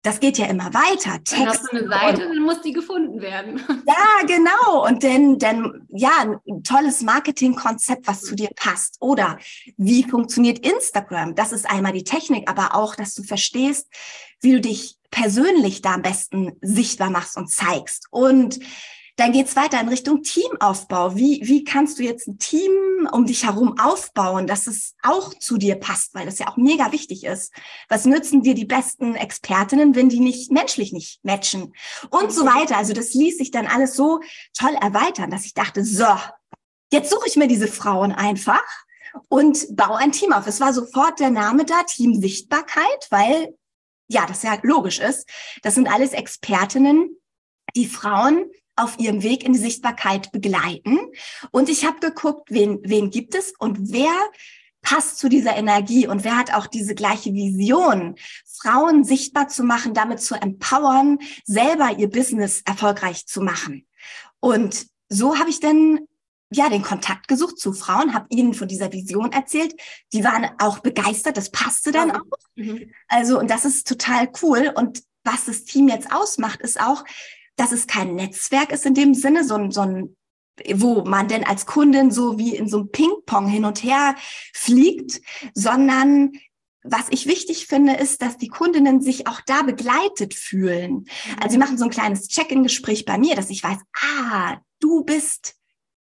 das 0.06 0.20
geht 0.20 0.38
ja 0.38 0.46
immer 0.46 0.72
weiter. 0.72 1.14
Text 1.24 1.32
dann 1.32 1.48
hast 1.48 1.64
du 1.64 1.76
eine 1.76 1.88
Seite, 1.88 2.28
dann 2.28 2.42
muss 2.42 2.62
die 2.62 2.72
gefunden 2.72 3.20
werden. 3.20 3.60
Ja, 3.86 4.26
genau. 4.26 4.86
Und 4.86 5.02
dann, 5.02 5.38
dann, 5.38 5.86
ja, 5.88 6.36
ein 6.46 6.62
tolles 6.62 7.02
Marketingkonzept, 7.02 8.06
was 8.06 8.20
zu 8.22 8.36
dir 8.36 8.50
passt. 8.54 8.98
Oder 9.00 9.38
wie 9.76 10.04
funktioniert 10.04 10.60
Instagram? 10.60 11.34
Das 11.34 11.50
ist 11.50 11.68
einmal 11.68 11.92
die 11.92 12.04
Technik, 12.04 12.48
aber 12.48 12.76
auch, 12.76 12.94
dass 12.94 13.14
du 13.14 13.24
verstehst, 13.24 13.88
wie 14.40 14.52
du 14.52 14.60
dich 14.60 14.96
persönlich 15.16 15.80
da 15.80 15.94
am 15.94 16.02
besten 16.02 16.52
sichtbar 16.60 17.08
machst 17.08 17.38
und 17.38 17.50
zeigst. 17.50 18.06
Und 18.10 18.60
dann 19.16 19.32
geht's 19.32 19.56
weiter 19.56 19.80
in 19.80 19.88
Richtung 19.88 20.22
Teamaufbau. 20.22 21.16
Wie, 21.16 21.40
wie 21.42 21.64
kannst 21.64 21.98
du 21.98 22.02
jetzt 22.02 22.28
ein 22.28 22.38
Team 22.38 23.08
um 23.12 23.24
dich 23.24 23.46
herum 23.46 23.78
aufbauen, 23.78 24.46
dass 24.46 24.66
es 24.66 24.94
auch 25.02 25.32
zu 25.32 25.56
dir 25.56 25.76
passt, 25.76 26.14
weil 26.14 26.26
das 26.26 26.38
ja 26.38 26.48
auch 26.48 26.58
mega 26.58 26.92
wichtig 26.92 27.24
ist. 27.24 27.50
Was 27.88 28.04
nützen 28.04 28.42
dir 28.42 28.52
die 28.52 28.66
besten 28.66 29.14
Expertinnen, 29.14 29.94
wenn 29.94 30.10
die 30.10 30.20
nicht 30.20 30.52
menschlich 30.52 30.92
nicht 30.92 31.24
matchen 31.24 31.72
und 32.10 32.30
so 32.30 32.44
weiter. 32.44 32.76
Also 32.76 32.92
das 32.92 33.14
ließ 33.14 33.38
sich 33.38 33.50
dann 33.50 33.66
alles 33.66 33.96
so 33.96 34.20
toll 34.52 34.74
erweitern, 34.82 35.30
dass 35.30 35.46
ich 35.46 35.54
dachte, 35.54 35.82
so, 35.82 36.04
jetzt 36.92 37.10
suche 37.10 37.26
ich 37.26 37.36
mir 37.36 37.48
diese 37.48 37.68
Frauen 37.68 38.12
einfach 38.12 38.64
und 39.28 39.74
baue 39.74 39.96
ein 39.96 40.12
Team 40.12 40.34
auf. 40.34 40.46
Es 40.46 40.60
war 40.60 40.74
sofort 40.74 41.20
der 41.20 41.30
Name 41.30 41.64
da, 41.64 41.84
Team 41.84 42.20
Sichtbarkeit, 42.20 43.06
weil 43.08 43.54
ja, 44.08 44.26
das 44.26 44.42
ja 44.42 44.58
logisch 44.62 45.00
ist. 45.00 45.28
Das 45.62 45.74
sind 45.74 45.88
alles 45.88 46.12
Expertinnen, 46.12 47.16
die 47.74 47.86
Frauen 47.86 48.50
auf 48.76 48.98
ihrem 48.98 49.22
Weg 49.22 49.44
in 49.44 49.54
die 49.54 49.58
Sichtbarkeit 49.58 50.30
begleiten. 50.32 50.98
Und 51.50 51.68
ich 51.68 51.86
habe 51.86 51.98
geguckt, 52.00 52.50
wen, 52.50 52.78
wen 52.82 53.10
gibt 53.10 53.34
es 53.34 53.52
und 53.58 53.92
wer 53.92 54.12
passt 54.82 55.18
zu 55.18 55.28
dieser 55.28 55.56
Energie 55.56 56.06
und 56.06 56.22
wer 56.22 56.36
hat 56.36 56.54
auch 56.54 56.66
diese 56.66 56.94
gleiche 56.94 57.32
Vision, 57.32 58.14
Frauen 58.60 59.02
sichtbar 59.02 59.48
zu 59.48 59.64
machen, 59.64 59.94
damit 59.94 60.20
zu 60.20 60.34
empowern, 60.36 61.18
selber 61.44 61.98
ihr 61.98 62.08
Business 62.08 62.62
erfolgreich 62.64 63.26
zu 63.26 63.40
machen. 63.40 63.86
Und 64.38 64.86
so 65.08 65.38
habe 65.38 65.50
ich 65.50 65.60
dann 65.60 66.00
ja 66.50 66.68
den 66.68 66.82
Kontakt 66.82 67.28
gesucht 67.28 67.58
zu 67.58 67.72
Frauen, 67.72 68.14
habe 68.14 68.26
ihnen 68.30 68.54
von 68.54 68.68
dieser 68.68 68.92
Vision 68.92 69.32
erzählt. 69.32 69.74
Die 70.12 70.24
waren 70.24 70.48
auch 70.58 70.78
begeistert, 70.78 71.36
das 71.36 71.50
passte 71.50 71.92
dann 71.92 72.12
auch. 72.12 72.22
Mhm. 72.54 72.92
Also 73.08 73.38
und 73.38 73.50
das 73.50 73.64
ist 73.64 73.88
total 73.88 74.30
cool. 74.42 74.72
Und 74.74 75.02
was 75.24 75.46
das 75.46 75.64
Team 75.64 75.88
jetzt 75.88 76.12
ausmacht, 76.12 76.60
ist 76.60 76.80
auch, 76.80 77.04
dass 77.56 77.72
es 77.72 77.86
kein 77.86 78.14
Netzwerk 78.14 78.70
ist 78.70 78.86
in 78.86 78.94
dem 78.94 79.14
Sinne, 79.14 79.44
so 79.44 79.54
ein, 79.54 79.70
so 79.70 79.80
ein 79.80 80.16
wo 80.74 81.04
man 81.04 81.28
denn 81.28 81.44
als 81.44 81.66
Kundin 81.66 82.10
so 82.10 82.38
wie 82.38 82.56
in 82.56 82.68
so 82.68 82.78
einem 82.78 82.90
Ping-Pong 82.90 83.46
hin 83.46 83.64
und 83.64 83.82
her 83.82 84.14
fliegt, 84.54 85.20
sondern 85.52 86.32
was 86.82 87.06
ich 87.10 87.26
wichtig 87.26 87.66
finde, 87.66 87.94
ist, 87.94 88.22
dass 88.22 88.38
die 88.38 88.48
Kundinnen 88.48 89.00
sich 89.00 89.26
auch 89.26 89.40
da 89.44 89.62
begleitet 89.62 90.34
fühlen. 90.34 91.06
Also 91.40 91.52
sie 91.52 91.58
machen 91.58 91.78
so 91.78 91.84
ein 91.84 91.90
kleines 91.90 92.28
Check-in-Gespräch 92.28 93.04
bei 93.04 93.18
mir, 93.18 93.34
dass 93.34 93.50
ich 93.50 93.62
weiß, 93.62 93.78
ah, 94.00 94.58
du 94.80 95.04
bist 95.04 95.56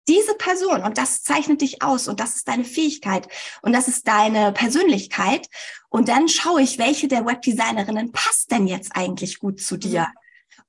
diese 0.08 0.34
Person 0.34 0.82
und 0.82 0.98
das 0.98 1.22
zeichnet 1.22 1.60
dich 1.60 1.82
aus 1.82 2.08
und 2.08 2.20
das 2.20 2.36
ist 2.36 2.48
deine 2.48 2.64
Fähigkeit 2.64 3.28
und 3.62 3.72
das 3.72 3.88
ist 3.88 4.08
deine 4.08 4.52
Persönlichkeit. 4.52 5.48
Und 5.88 6.08
dann 6.08 6.28
schaue 6.28 6.62
ich, 6.62 6.78
welche 6.78 7.08
der 7.08 7.26
Webdesignerinnen 7.26 8.12
passt 8.12 8.50
denn 8.50 8.66
jetzt 8.66 8.96
eigentlich 8.96 9.38
gut 9.38 9.60
zu 9.60 9.76
dir. 9.76 10.00
Mhm. 10.00 10.06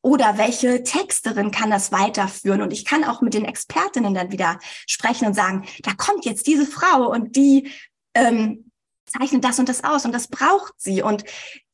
Oder 0.02 0.38
welche 0.38 0.84
Texterin 0.84 1.52
kann 1.52 1.72
das 1.72 1.92
weiterführen? 1.92 2.62
Und 2.62 2.74
ich 2.74 2.84
kann 2.84 3.06
auch 3.06 3.22
mit 3.22 3.34
den 3.34 3.46
Expertinnen 3.46 4.14
dann 4.14 4.32
wieder 4.32 4.60
sprechen 4.86 5.28
und 5.28 5.34
sagen, 5.34 5.66
da 5.82 5.94
kommt 5.94 6.26
jetzt 6.26 6.46
diese 6.46 6.66
Frau 6.66 7.10
und 7.10 7.36
die 7.38 7.72
ähm, 8.14 8.70
zeichnet 9.18 9.44
das 9.44 9.60
und 9.60 9.70
das 9.70 9.84
aus 9.84 10.06
und 10.06 10.14
das 10.14 10.28
braucht 10.28 10.74
sie. 10.78 11.02
Und 11.02 11.24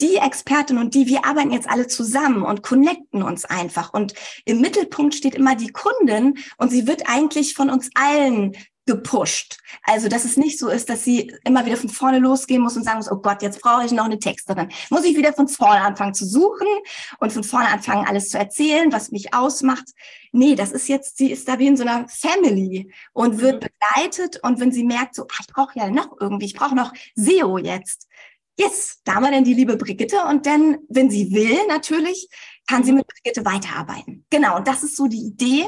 die 0.01 0.17
Expertin 0.17 0.77
und 0.77 0.93
die, 0.93 1.07
wir 1.07 1.25
arbeiten 1.25 1.51
jetzt 1.51 1.69
alle 1.69 1.87
zusammen 1.87 2.43
und 2.43 2.63
connecten 2.63 3.23
uns 3.23 3.45
einfach. 3.45 3.93
Und 3.93 4.13
im 4.45 4.61
Mittelpunkt 4.61 5.15
steht 5.15 5.35
immer 5.35 5.55
die 5.55 5.71
Kundin 5.71 6.37
und 6.57 6.69
sie 6.71 6.87
wird 6.87 7.03
eigentlich 7.07 7.53
von 7.53 7.69
uns 7.69 7.89
allen 7.95 8.55
gepusht. 8.89 9.59
Also, 9.83 10.09
dass 10.09 10.25
es 10.25 10.35
nicht 10.35 10.57
so 10.57 10.67
ist, 10.67 10.89
dass 10.89 11.03
sie 11.03 11.31
immer 11.45 11.63
wieder 11.67 11.77
von 11.77 11.89
vorne 11.89 12.17
losgehen 12.17 12.63
muss 12.63 12.75
und 12.75 12.83
sagen 12.83 12.97
muss, 12.97 13.11
oh 13.11 13.17
Gott, 13.17 13.43
jetzt 13.43 13.61
brauche 13.61 13.85
ich 13.85 13.91
noch 13.91 14.05
eine 14.05 14.17
Texterin. 14.17 14.69
Muss 14.89 15.05
ich 15.05 15.15
wieder 15.15 15.31
von 15.31 15.47
vorne 15.47 15.81
anfangen 15.81 16.15
zu 16.15 16.25
suchen 16.25 16.67
und 17.19 17.31
von 17.31 17.43
vorne 17.43 17.67
anfangen, 17.67 18.07
alles 18.07 18.29
zu 18.29 18.39
erzählen, 18.39 18.91
was 18.91 19.11
mich 19.11 19.31
ausmacht. 19.31 19.85
Nee, 20.31 20.55
das 20.55 20.71
ist 20.71 20.89
jetzt, 20.89 21.17
sie 21.17 21.31
ist 21.31 21.47
da 21.47 21.59
wie 21.59 21.67
in 21.67 21.77
so 21.77 21.83
einer 21.83 22.07
Family 22.09 22.91
und 23.13 23.39
wird 23.39 23.63
mhm. 23.63 23.67
begleitet. 23.67 24.39
Und 24.41 24.59
wenn 24.59 24.71
sie 24.71 24.83
merkt, 24.83 25.13
so, 25.13 25.27
ach, 25.31 25.39
ich 25.41 25.53
brauche 25.53 25.77
ja 25.77 25.91
noch 25.91 26.17
irgendwie, 26.19 26.47
ich 26.47 26.55
brauche 26.55 26.75
noch 26.75 26.91
SEO 27.13 27.59
jetzt. 27.59 28.07
Yes, 28.57 29.01
da 29.03 29.15
haben 29.15 29.23
wir 29.23 29.31
dann 29.31 29.43
die 29.43 29.53
liebe 29.53 29.77
Brigitte. 29.77 30.23
Und 30.27 30.47
dann, 30.47 30.79
wenn 30.89 31.11
sie 31.11 31.31
will, 31.31 31.59
natürlich, 31.67 32.27
kann 32.67 32.83
sie 32.83 32.91
mit 32.91 33.05
Brigitte 33.05 33.45
weiterarbeiten. 33.45 34.25
Genau, 34.31 34.57
und 34.57 34.67
das 34.67 34.81
ist 34.81 34.95
so 34.95 35.07
die 35.07 35.27
Idee. 35.27 35.67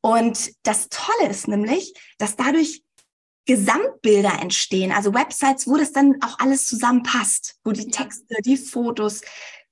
Und 0.00 0.52
das 0.62 0.88
Tolle 0.88 1.28
ist 1.28 1.48
nämlich, 1.48 1.94
dass 2.18 2.36
dadurch 2.36 2.82
Gesamtbilder 3.46 4.40
entstehen, 4.40 4.92
also 4.92 5.12
Websites, 5.14 5.66
wo 5.66 5.76
das 5.76 5.92
dann 5.92 6.16
auch 6.22 6.38
alles 6.38 6.66
zusammenpasst, 6.66 7.58
wo 7.64 7.72
die 7.72 7.90
Texte, 7.90 8.36
die 8.44 8.56
Fotos, 8.56 9.22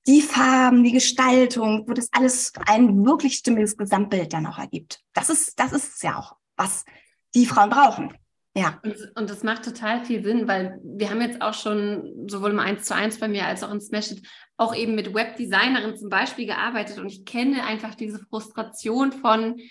die 0.07 0.21
Farben, 0.21 0.83
die 0.83 0.91
Gestaltung, 0.91 1.85
wo 1.87 1.93
das 1.93 2.09
alles 2.11 2.51
ein 2.67 3.05
wirklich 3.05 3.35
stimmiges 3.35 3.77
Gesamtbild 3.77 4.33
dann 4.33 4.47
auch 4.47 4.57
ergibt. 4.57 5.01
Das 5.13 5.29
ist, 5.29 5.59
das 5.59 5.71
ist 5.71 5.95
es 5.95 6.01
ja 6.01 6.17
auch, 6.17 6.35
was 6.57 6.83
die 7.35 7.45
Frauen 7.45 7.69
brauchen. 7.69 8.13
Ja. 8.55 8.79
Und, 8.83 8.95
und 9.15 9.29
das 9.29 9.43
macht 9.43 9.63
total 9.63 10.03
viel 10.03 10.23
Sinn, 10.23 10.47
weil 10.47 10.79
wir 10.83 11.09
haben 11.09 11.21
jetzt 11.21 11.41
auch 11.41 11.53
schon 11.53 12.27
sowohl 12.27 12.51
im 12.51 12.59
1 12.59 12.83
zu 12.83 12.95
1 12.95 13.19
bei 13.19 13.27
mir 13.27 13.45
als 13.45 13.63
auch 13.63 13.71
in 13.71 13.79
Smash 13.79 14.15
auch 14.57 14.75
eben 14.75 14.95
mit 14.95 15.13
Webdesignerinnen 15.13 15.95
zum 15.95 16.09
Beispiel 16.09 16.47
gearbeitet 16.47 16.97
und 16.97 17.07
ich 17.07 17.23
kenne 17.25 17.63
einfach 17.63 17.95
diese 17.95 18.19
Frustration 18.19 19.11
von, 19.11 19.61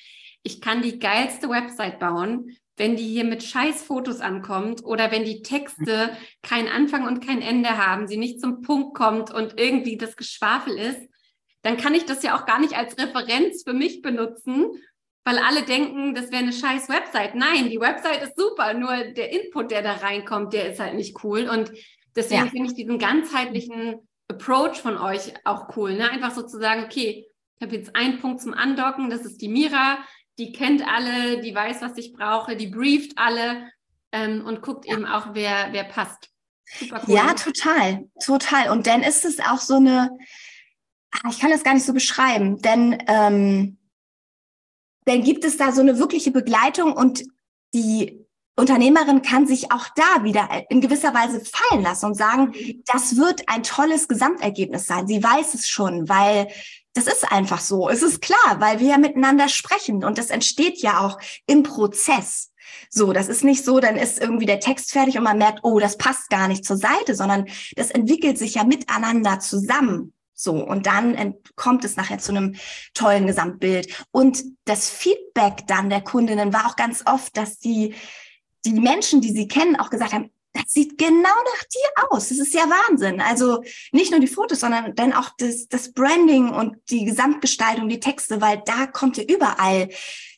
ich 0.48 0.62
kann 0.62 0.80
die 0.80 0.98
geilste 0.98 1.50
Website 1.50 1.98
bauen, 1.98 2.56
wenn 2.78 2.96
die 2.96 3.06
hier 3.06 3.24
mit 3.24 3.42
Scheißfotos 3.42 4.20
ankommt 4.20 4.82
oder 4.82 5.10
wenn 5.10 5.24
die 5.24 5.42
Texte 5.42 6.16
keinen 6.42 6.68
Anfang 6.68 7.06
und 7.06 7.20
kein 7.20 7.42
Ende 7.42 7.76
haben, 7.76 8.08
sie 8.08 8.16
nicht 8.16 8.40
zum 8.40 8.62
Punkt 8.62 8.96
kommt 8.96 9.30
und 9.30 9.60
irgendwie 9.60 9.98
das 9.98 10.16
Geschwafel 10.16 10.78
ist, 10.78 11.06
dann 11.60 11.76
kann 11.76 11.92
ich 11.92 12.06
das 12.06 12.22
ja 12.22 12.34
auch 12.34 12.46
gar 12.46 12.60
nicht 12.60 12.78
als 12.78 12.96
Referenz 12.96 13.62
für 13.62 13.74
mich 13.74 14.00
benutzen, 14.00 14.68
weil 15.22 15.38
alle 15.38 15.64
denken, 15.64 16.14
das 16.14 16.30
wäre 16.30 16.44
eine 16.44 16.54
scheiß 16.54 16.88
Website. 16.88 17.34
Nein, 17.34 17.68
die 17.68 17.80
Website 17.80 18.22
ist 18.22 18.38
super, 18.38 18.72
nur 18.72 18.96
der 19.12 19.30
Input, 19.30 19.70
der 19.70 19.82
da 19.82 19.92
reinkommt, 19.96 20.54
der 20.54 20.72
ist 20.72 20.80
halt 20.80 20.94
nicht 20.94 21.22
cool. 21.24 21.46
Und 21.46 21.70
deswegen 22.16 22.44
ja. 22.44 22.50
finde 22.50 22.70
ich 22.70 22.74
diesen 22.74 22.98
ganzheitlichen 22.98 24.08
Approach 24.28 24.80
von 24.80 24.96
euch 24.96 25.34
auch 25.44 25.76
cool. 25.76 25.92
Ne? 25.92 26.08
Einfach 26.10 26.30
so 26.30 26.42
zu 26.42 26.58
sagen, 26.58 26.84
okay, 26.84 27.26
ich 27.58 27.66
habe 27.66 27.76
jetzt 27.76 27.96
einen 27.96 28.20
Punkt 28.20 28.40
zum 28.40 28.54
Andocken, 28.54 29.10
das 29.10 29.22
ist 29.22 29.42
die 29.42 29.48
Mira, 29.48 29.98
die 30.38 30.52
kennt 30.52 30.86
alle, 30.86 31.40
die 31.40 31.54
weiß, 31.54 31.82
was 31.82 31.96
ich 31.96 32.12
brauche, 32.12 32.56
die 32.56 32.68
brieft 32.68 33.18
alle 33.18 33.70
ähm, 34.12 34.44
und 34.46 34.62
guckt 34.62 34.86
ja. 34.86 34.94
eben 34.94 35.06
auch, 35.06 35.34
wer, 35.34 35.68
wer 35.72 35.84
passt. 35.84 36.30
Cool. 36.80 37.00
Ja, 37.06 37.34
total, 37.34 38.08
total. 38.22 38.70
Und 38.70 38.86
dann 38.86 39.02
ist 39.02 39.24
es 39.24 39.40
auch 39.40 39.58
so 39.58 39.76
eine, 39.76 40.10
ah, 41.10 41.28
ich 41.30 41.40
kann 41.40 41.50
das 41.50 41.64
gar 41.64 41.74
nicht 41.74 41.86
so 41.86 41.94
beschreiben, 41.94 42.60
denn 42.60 43.02
ähm, 43.06 43.78
dann 45.06 45.22
gibt 45.22 45.44
es 45.44 45.56
da 45.56 45.72
so 45.72 45.80
eine 45.80 45.98
wirkliche 45.98 46.30
Begleitung 46.30 46.92
und 46.92 47.24
die 47.74 48.26
Unternehmerin 48.56 49.22
kann 49.22 49.46
sich 49.46 49.72
auch 49.72 49.86
da 49.94 50.24
wieder 50.24 50.48
in 50.68 50.80
gewisser 50.80 51.14
Weise 51.14 51.40
fallen 51.40 51.82
lassen 51.82 52.06
und 52.06 52.14
sagen, 52.14 52.52
das 52.86 53.16
wird 53.16 53.48
ein 53.48 53.62
tolles 53.62 54.08
Gesamtergebnis 54.08 54.86
sein. 54.86 55.06
Sie 55.06 55.22
weiß 55.22 55.54
es 55.54 55.68
schon, 55.68 56.08
weil 56.08 56.48
das 56.98 57.06
ist 57.06 57.30
einfach 57.30 57.60
so. 57.60 57.88
Es 57.88 58.02
ist 58.02 58.20
klar, 58.20 58.56
weil 58.58 58.80
wir 58.80 58.88
ja 58.88 58.98
miteinander 58.98 59.48
sprechen 59.48 60.04
und 60.04 60.18
das 60.18 60.30
entsteht 60.30 60.82
ja 60.82 61.00
auch 61.00 61.18
im 61.46 61.62
Prozess. 61.62 62.52
So, 62.90 63.12
das 63.12 63.28
ist 63.28 63.44
nicht 63.44 63.64
so, 63.64 63.78
dann 63.78 63.96
ist 63.96 64.20
irgendwie 64.20 64.46
der 64.46 64.58
Text 64.58 64.90
fertig 64.92 65.16
und 65.16 65.22
man 65.22 65.38
merkt, 65.38 65.60
oh, 65.62 65.78
das 65.78 65.96
passt 65.96 66.28
gar 66.28 66.48
nicht 66.48 66.64
zur 66.64 66.76
Seite, 66.76 67.14
sondern 67.14 67.46
das 67.76 67.90
entwickelt 67.90 68.36
sich 68.36 68.54
ja 68.54 68.64
miteinander 68.64 69.38
zusammen. 69.38 70.12
So, 70.34 70.64
und 70.64 70.86
dann 70.86 71.34
kommt 71.54 71.84
es 71.84 71.96
nachher 71.96 72.18
zu 72.18 72.32
einem 72.32 72.56
tollen 72.94 73.26
Gesamtbild. 73.26 74.06
Und 74.10 74.42
das 74.64 74.90
Feedback 74.90 75.66
dann 75.66 75.90
der 75.90 76.00
Kundinnen 76.00 76.52
war 76.52 76.66
auch 76.66 76.76
ganz 76.76 77.04
oft, 77.06 77.36
dass 77.36 77.58
die, 77.58 77.94
die 78.64 78.72
Menschen, 78.72 79.20
die 79.20 79.32
sie 79.32 79.48
kennen, 79.48 79.76
auch 79.76 79.90
gesagt 79.90 80.12
haben, 80.12 80.30
das 80.60 80.72
sieht 80.72 80.98
genau 80.98 81.22
nach 81.22 81.64
dir 81.64 82.10
aus. 82.10 82.28
Das 82.28 82.38
ist 82.38 82.54
ja 82.54 82.62
Wahnsinn. 82.62 83.20
Also 83.20 83.62
nicht 83.92 84.10
nur 84.10 84.20
die 84.20 84.26
Fotos, 84.26 84.60
sondern 84.60 84.94
dann 84.94 85.12
auch 85.12 85.30
das, 85.38 85.68
das 85.68 85.92
Branding 85.92 86.50
und 86.50 86.76
die 86.90 87.04
Gesamtgestaltung, 87.04 87.88
die 87.88 88.00
Texte, 88.00 88.40
weil 88.40 88.62
da 88.64 88.86
kommt 88.86 89.16
ja 89.16 89.24
überall 89.24 89.88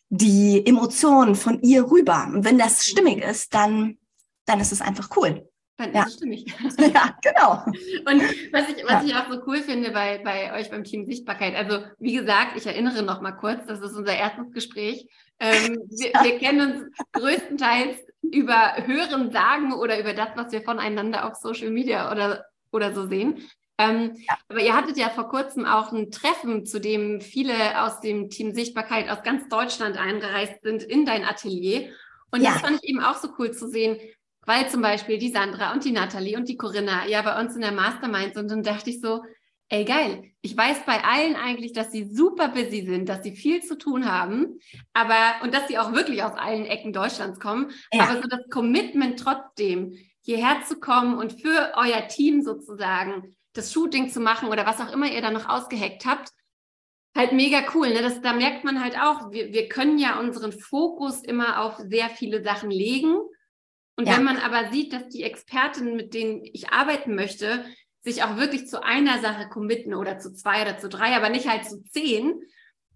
die 0.08 0.64
Emotionen 0.66 1.34
von 1.34 1.62
ihr 1.62 1.90
rüber. 1.90 2.28
Und 2.32 2.44
wenn 2.44 2.58
das 2.58 2.84
stimmig 2.84 3.22
ist, 3.22 3.54
dann, 3.54 3.98
dann 4.44 4.60
ist 4.60 4.72
es 4.72 4.82
einfach 4.82 5.16
cool. 5.16 5.48
Dann 5.76 5.94
ja. 5.94 6.02
ist 6.02 6.08
es 6.08 6.14
stimmig. 6.16 6.46
ja, 6.78 7.16
genau. 7.22 7.64
Und 7.64 8.22
was 8.52 8.68
ich, 8.68 8.84
was 8.84 9.02
ja. 9.02 9.04
ich 9.06 9.14
auch 9.14 9.32
so 9.32 9.40
cool 9.46 9.62
finde 9.62 9.92
bei, 9.92 10.18
bei 10.18 10.52
euch 10.58 10.70
beim 10.70 10.84
Team 10.84 11.06
Sichtbarkeit, 11.06 11.54
also 11.54 11.84
wie 11.98 12.14
gesagt, 12.14 12.56
ich 12.56 12.66
erinnere 12.66 13.02
noch 13.02 13.22
mal 13.22 13.32
kurz, 13.32 13.66
das 13.66 13.80
ist 13.80 13.94
unser 13.94 14.14
erstes 14.14 14.52
Gespräch. 14.52 15.06
Ähm, 15.38 15.78
wir, 15.88 16.12
wir 16.22 16.38
kennen 16.38 16.72
uns 16.72 16.96
größtenteils 17.12 17.96
über 18.32 18.74
Hören 18.86 19.30
sagen 19.30 19.72
oder 19.72 19.98
über 19.98 20.12
das, 20.12 20.28
was 20.36 20.52
wir 20.52 20.62
voneinander 20.62 21.26
auf 21.26 21.34
Social 21.36 21.70
Media 21.70 22.10
oder, 22.10 22.46
oder 22.72 22.92
so 22.94 23.06
sehen. 23.06 23.42
Ähm, 23.78 24.12
ja. 24.28 24.36
Aber 24.48 24.60
ihr 24.60 24.76
hattet 24.76 24.98
ja 24.98 25.08
vor 25.08 25.28
kurzem 25.28 25.64
auch 25.64 25.92
ein 25.92 26.10
Treffen, 26.10 26.66
zu 26.66 26.80
dem 26.80 27.20
viele 27.20 27.82
aus 27.82 28.00
dem 28.00 28.28
Team 28.28 28.52
Sichtbarkeit 28.52 29.08
aus 29.08 29.22
ganz 29.22 29.48
Deutschland 29.48 29.96
eingereist 29.96 30.62
sind 30.62 30.82
in 30.82 31.06
dein 31.06 31.24
Atelier. 31.24 31.90
Und 32.30 32.42
ja. 32.42 32.52
das 32.52 32.60
fand 32.60 32.80
ich 32.82 32.90
eben 32.90 33.00
auch 33.00 33.16
so 33.16 33.28
cool 33.38 33.52
zu 33.52 33.68
sehen, 33.68 33.98
weil 34.44 34.68
zum 34.68 34.82
Beispiel 34.82 35.18
die 35.18 35.30
Sandra 35.30 35.72
und 35.72 35.84
die 35.84 35.92
Nathalie 35.92 36.36
und 36.36 36.48
die 36.48 36.56
Corinna 36.56 37.06
ja 37.06 37.22
bei 37.22 37.40
uns 37.40 37.54
in 37.54 37.62
der 37.62 37.72
Mastermind 37.72 38.34
sind. 38.34 38.52
Und 38.52 38.66
dachte 38.66 38.90
ich 38.90 39.00
so, 39.00 39.22
ey 39.70 39.84
geil, 39.84 40.24
ich 40.42 40.56
weiß 40.56 40.84
bei 40.84 41.02
allen 41.04 41.36
eigentlich, 41.36 41.72
dass 41.72 41.92
sie 41.92 42.04
super 42.04 42.48
busy 42.48 42.84
sind, 42.84 43.08
dass 43.08 43.22
sie 43.22 43.34
viel 43.34 43.62
zu 43.62 43.78
tun 43.78 44.10
haben, 44.10 44.58
aber 44.92 45.42
und 45.42 45.54
dass 45.54 45.68
sie 45.68 45.78
auch 45.78 45.92
wirklich 45.92 46.22
aus 46.22 46.34
allen 46.34 46.66
Ecken 46.66 46.92
Deutschlands 46.92 47.40
kommen, 47.40 47.70
ja. 47.92 48.04
aber 48.04 48.20
so 48.20 48.28
das 48.28 48.48
Commitment 48.50 49.18
trotzdem 49.18 49.96
hierher 50.22 50.62
zu 50.66 50.78
kommen 50.78 51.16
und 51.16 51.40
für 51.40 51.72
euer 51.76 52.06
Team 52.08 52.42
sozusagen 52.42 53.34
das 53.52 53.72
Shooting 53.72 54.10
zu 54.10 54.20
machen 54.20 54.48
oder 54.48 54.66
was 54.66 54.80
auch 54.80 54.92
immer 54.92 55.10
ihr 55.10 55.22
da 55.22 55.30
noch 55.30 55.48
ausgeheckt 55.48 56.04
habt, 56.04 56.30
halt 57.16 57.32
mega 57.32 57.62
cool. 57.74 57.88
Ne? 57.88 58.02
Das, 58.02 58.20
da 58.20 58.32
merkt 58.32 58.64
man 58.64 58.82
halt 58.82 58.96
auch, 59.00 59.32
wir, 59.32 59.52
wir 59.52 59.68
können 59.68 59.98
ja 59.98 60.18
unseren 60.18 60.52
Fokus 60.52 61.22
immer 61.22 61.62
auf 61.62 61.76
sehr 61.78 62.08
viele 62.10 62.42
Sachen 62.42 62.70
legen. 62.70 63.16
Und 63.96 64.06
ja. 64.06 64.16
wenn 64.16 64.24
man 64.24 64.38
aber 64.38 64.70
sieht, 64.70 64.92
dass 64.92 65.08
die 65.08 65.24
Expertinnen, 65.24 65.96
mit 65.96 66.14
denen 66.14 66.42
ich 66.44 66.70
arbeiten 66.70 67.14
möchte, 67.14 67.64
sich 68.02 68.22
auch 68.22 68.36
wirklich 68.36 68.66
zu 68.68 68.82
einer 68.82 69.20
Sache 69.20 69.48
committen 69.48 69.94
oder 69.94 70.18
zu 70.18 70.32
zwei 70.32 70.62
oder 70.62 70.78
zu 70.78 70.88
drei, 70.88 71.16
aber 71.16 71.28
nicht 71.28 71.48
halt 71.48 71.64
zu 71.64 71.82
zehn, 71.84 72.40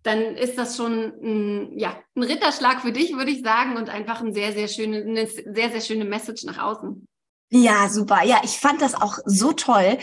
dann 0.03 0.37
ist 0.37 0.59
das 0.59 0.77
schon 0.77 1.13
ein, 1.23 1.79
ja, 1.79 1.99
ein 2.15 2.23
Ritterschlag 2.23 2.83
für 2.83 2.93
dich, 2.93 3.15
würde 3.15 3.31
ich 3.31 3.43
sagen, 3.43 3.77
und 3.77 3.89
einfach 3.89 4.21
ein 4.21 4.35
sehr, 4.35 4.53
sehr 4.53 4.69
schöne, 4.69 4.99
eine 4.99 5.27
sehr, 5.27 5.71
sehr 5.71 5.81
schöne 5.81 6.05
Message 6.05 6.45
nach 6.45 6.59
außen. 6.59 7.07
Ja, 7.51 7.89
super. 7.89 8.23
Ja, 8.25 8.41
ich 8.45 8.59
fand 8.59 8.83
das 8.83 8.95
auch 8.95 9.19
so 9.25 9.53
toll, 9.53 9.99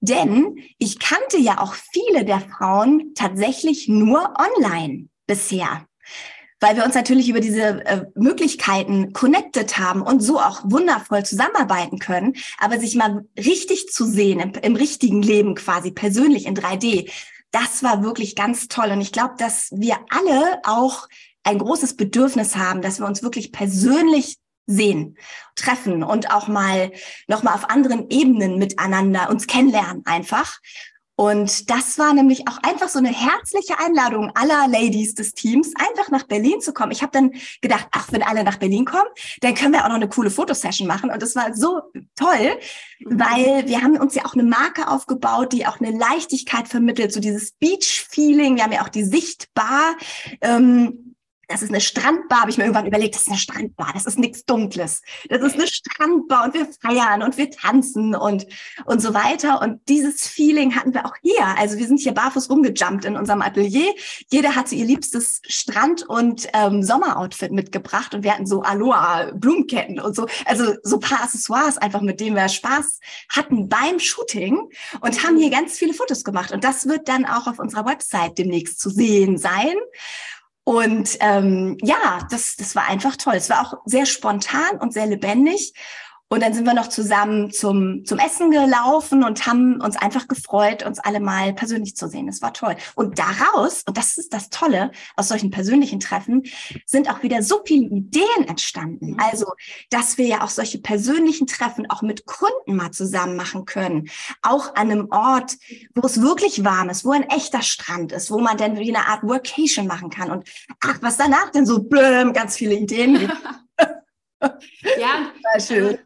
denn 0.00 0.56
ich 0.78 0.98
kannte 0.98 1.38
ja 1.38 1.58
auch 1.58 1.74
viele 1.74 2.24
der 2.24 2.40
Frauen 2.40 3.12
tatsächlich 3.14 3.88
nur 3.88 4.34
online 4.38 5.08
bisher 5.26 5.86
weil 6.62 6.76
wir 6.76 6.84
uns 6.84 6.94
natürlich 6.94 7.28
über 7.28 7.40
diese 7.40 7.84
äh, 7.84 8.06
Möglichkeiten 8.14 9.12
connected 9.12 9.78
haben 9.78 10.00
und 10.00 10.20
so 10.20 10.38
auch 10.38 10.60
wundervoll 10.62 11.24
zusammenarbeiten 11.24 11.98
können. 11.98 12.34
Aber 12.58 12.78
sich 12.78 12.94
mal 12.94 13.24
richtig 13.36 13.88
zu 13.88 14.04
sehen, 14.06 14.38
im, 14.38 14.52
im 14.52 14.76
richtigen 14.76 15.22
Leben 15.22 15.56
quasi, 15.56 15.90
persönlich 15.90 16.46
in 16.46 16.56
3D, 16.56 17.10
das 17.50 17.82
war 17.82 18.04
wirklich 18.04 18.36
ganz 18.36 18.68
toll. 18.68 18.90
Und 18.92 19.00
ich 19.00 19.10
glaube, 19.10 19.34
dass 19.38 19.70
wir 19.72 19.96
alle 20.08 20.60
auch 20.62 21.08
ein 21.42 21.58
großes 21.58 21.96
Bedürfnis 21.96 22.54
haben, 22.54 22.80
dass 22.80 23.00
wir 23.00 23.06
uns 23.06 23.24
wirklich 23.24 23.50
persönlich 23.50 24.36
sehen, 24.66 25.16
treffen 25.56 26.04
und 26.04 26.30
auch 26.30 26.46
mal 26.46 26.92
noch 27.26 27.42
mal 27.42 27.54
auf 27.54 27.68
anderen 27.68 28.08
Ebenen 28.08 28.58
miteinander 28.58 29.28
uns 29.28 29.48
kennenlernen 29.48 30.02
einfach 30.06 30.60
und 31.16 31.70
das 31.70 31.98
war 31.98 32.14
nämlich 32.14 32.48
auch 32.48 32.58
einfach 32.62 32.88
so 32.88 32.98
eine 32.98 33.12
herzliche 33.12 33.78
Einladung 33.78 34.32
aller 34.34 34.66
Ladies 34.66 35.14
des 35.14 35.32
Teams, 35.32 35.72
einfach 35.76 36.10
nach 36.10 36.24
Berlin 36.24 36.60
zu 36.60 36.72
kommen. 36.72 36.90
Ich 36.90 37.02
habe 37.02 37.12
dann 37.12 37.32
gedacht, 37.60 37.86
ach, 37.92 38.10
wenn 38.12 38.22
alle 38.22 38.44
nach 38.44 38.56
Berlin 38.56 38.86
kommen, 38.86 39.08
dann 39.40 39.54
können 39.54 39.74
wir 39.74 39.84
auch 39.84 39.88
noch 39.88 39.96
eine 39.96 40.08
coole 40.08 40.30
Fotosession 40.30 40.88
machen. 40.88 41.10
Und 41.10 41.20
das 41.20 41.36
war 41.36 41.54
so 41.54 41.82
toll, 42.16 42.58
mhm. 43.00 43.20
weil 43.20 43.68
wir 43.68 43.82
haben 43.82 43.98
uns 43.98 44.14
ja 44.14 44.24
auch 44.24 44.34
eine 44.34 44.44
Marke 44.44 44.88
aufgebaut, 44.88 45.52
die 45.52 45.66
auch 45.66 45.80
eine 45.80 45.96
Leichtigkeit 45.96 46.66
vermittelt, 46.66 47.12
so 47.12 47.20
dieses 47.20 47.52
Beach-Feeling. 47.52 48.56
Wir 48.56 48.64
haben 48.64 48.72
ja 48.72 48.82
auch 48.82 48.88
die 48.88 49.04
Sichtbar. 49.04 49.96
Ähm, 50.40 51.14
das 51.52 51.62
ist 51.62 51.68
eine 51.68 51.80
Strandbar, 51.80 52.40
habe 52.40 52.50
ich 52.50 52.56
mir 52.56 52.64
irgendwann 52.64 52.86
überlegt, 52.86 53.14
das 53.14 53.22
ist 53.22 53.28
eine 53.28 53.38
Strandbar, 53.38 53.90
das 53.92 54.06
ist 54.06 54.18
nichts 54.18 54.44
Dunkles. 54.44 55.02
Das 55.28 55.42
ist 55.42 55.54
eine 55.54 55.66
Strandbar 55.66 56.44
und 56.46 56.54
wir 56.54 56.66
feiern 56.80 57.22
und 57.22 57.36
wir 57.36 57.50
tanzen 57.50 58.14
und, 58.14 58.46
und 58.86 59.02
so 59.02 59.12
weiter. 59.12 59.60
Und 59.60 59.80
dieses 59.88 60.26
Feeling 60.26 60.74
hatten 60.74 60.94
wir 60.94 61.04
auch 61.04 61.14
hier. 61.22 61.44
Also 61.58 61.78
wir 61.78 61.86
sind 61.86 62.00
hier 62.00 62.12
barfuß 62.12 62.48
rumgejumpt 62.48 63.04
in 63.04 63.16
unserem 63.16 63.42
Atelier. 63.42 63.92
Jeder 64.30 64.56
hatte 64.56 64.74
ihr 64.74 64.86
liebstes 64.86 65.42
Strand- 65.46 66.08
und 66.08 66.48
ähm, 66.54 66.82
Sommeroutfit 66.82 67.52
mitgebracht 67.52 68.14
und 68.14 68.24
wir 68.24 68.32
hatten 68.32 68.46
so 68.46 68.62
Aloha-Blumenketten 68.62 70.00
und 70.00 70.16
so. 70.16 70.26
Also 70.46 70.74
so 70.82 70.98
paar 70.98 71.22
Accessoires 71.22 71.76
einfach, 71.76 72.00
mit 72.00 72.20
denen 72.20 72.34
wir 72.34 72.48
Spaß 72.48 72.98
hatten 73.28 73.68
beim 73.68 74.00
Shooting 74.00 74.58
und 75.00 75.22
haben 75.22 75.36
hier 75.36 75.50
ganz 75.50 75.76
viele 75.76 75.92
Fotos 75.92 76.24
gemacht. 76.24 76.52
Und 76.52 76.64
das 76.64 76.86
wird 76.88 77.08
dann 77.08 77.26
auch 77.26 77.46
auf 77.46 77.58
unserer 77.58 77.84
Website 77.84 78.38
demnächst 78.38 78.80
zu 78.80 78.88
sehen 78.88 79.36
sein. 79.36 79.74
Und 80.64 81.16
ähm, 81.20 81.76
ja, 81.82 82.26
das, 82.30 82.56
das 82.56 82.76
war 82.76 82.88
einfach 82.88 83.16
toll. 83.16 83.34
Es 83.34 83.50
war 83.50 83.62
auch 83.62 83.78
sehr 83.84 84.06
spontan 84.06 84.78
und 84.78 84.92
sehr 84.92 85.06
lebendig. 85.06 85.74
Und 86.32 86.42
dann 86.42 86.54
sind 86.54 86.64
wir 86.64 86.72
noch 86.72 86.88
zusammen 86.88 87.50
zum, 87.50 88.06
zum 88.06 88.18
Essen 88.18 88.50
gelaufen 88.50 89.22
und 89.22 89.46
haben 89.46 89.82
uns 89.82 89.98
einfach 89.98 90.28
gefreut, 90.28 90.82
uns 90.82 90.98
alle 90.98 91.20
mal 91.20 91.52
persönlich 91.52 91.94
zu 91.94 92.08
sehen. 92.08 92.26
Es 92.26 92.40
war 92.40 92.54
toll. 92.54 92.74
Und 92.94 93.18
daraus, 93.18 93.82
und 93.86 93.98
das 93.98 94.16
ist 94.16 94.32
das 94.32 94.48
Tolle, 94.48 94.92
aus 95.14 95.28
solchen 95.28 95.50
persönlichen 95.50 96.00
Treffen, 96.00 96.44
sind 96.86 97.10
auch 97.10 97.22
wieder 97.22 97.42
so 97.42 97.60
viele 97.66 97.84
Ideen 97.84 98.48
entstanden. 98.48 99.10
Mhm. 99.10 99.20
Also, 99.20 99.44
dass 99.90 100.16
wir 100.16 100.24
ja 100.24 100.40
auch 100.40 100.48
solche 100.48 100.78
persönlichen 100.78 101.46
Treffen 101.46 101.90
auch 101.90 102.00
mit 102.00 102.24
Kunden 102.24 102.76
mal 102.76 102.92
zusammen 102.92 103.36
machen 103.36 103.66
können. 103.66 104.08
Auch 104.40 104.74
an 104.74 104.90
einem 104.90 105.08
Ort, 105.10 105.58
wo 105.94 106.06
es 106.06 106.22
wirklich 106.22 106.64
warm 106.64 106.88
ist, 106.88 107.04
wo 107.04 107.10
ein 107.10 107.28
echter 107.28 107.60
Strand 107.60 108.10
ist, 108.10 108.30
wo 108.30 108.38
man 108.38 108.56
dann 108.56 108.78
wie 108.78 108.88
eine 108.88 109.06
Art 109.06 109.22
Workation 109.22 109.86
machen 109.86 110.08
kann. 110.08 110.30
Und 110.30 110.48
ach, 110.80 110.96
was 111.02 111.18
danach 111.18 111.50
denn 111.50 111.66
so 111.66 111.82
blöm, 111.82 112.32
ganz 112.32 112.56
viele 112.56 112.74
Ideen 112.74 113.30
ja, 114.40 115.30
war 115.52 115.60
schön 115.60 115.98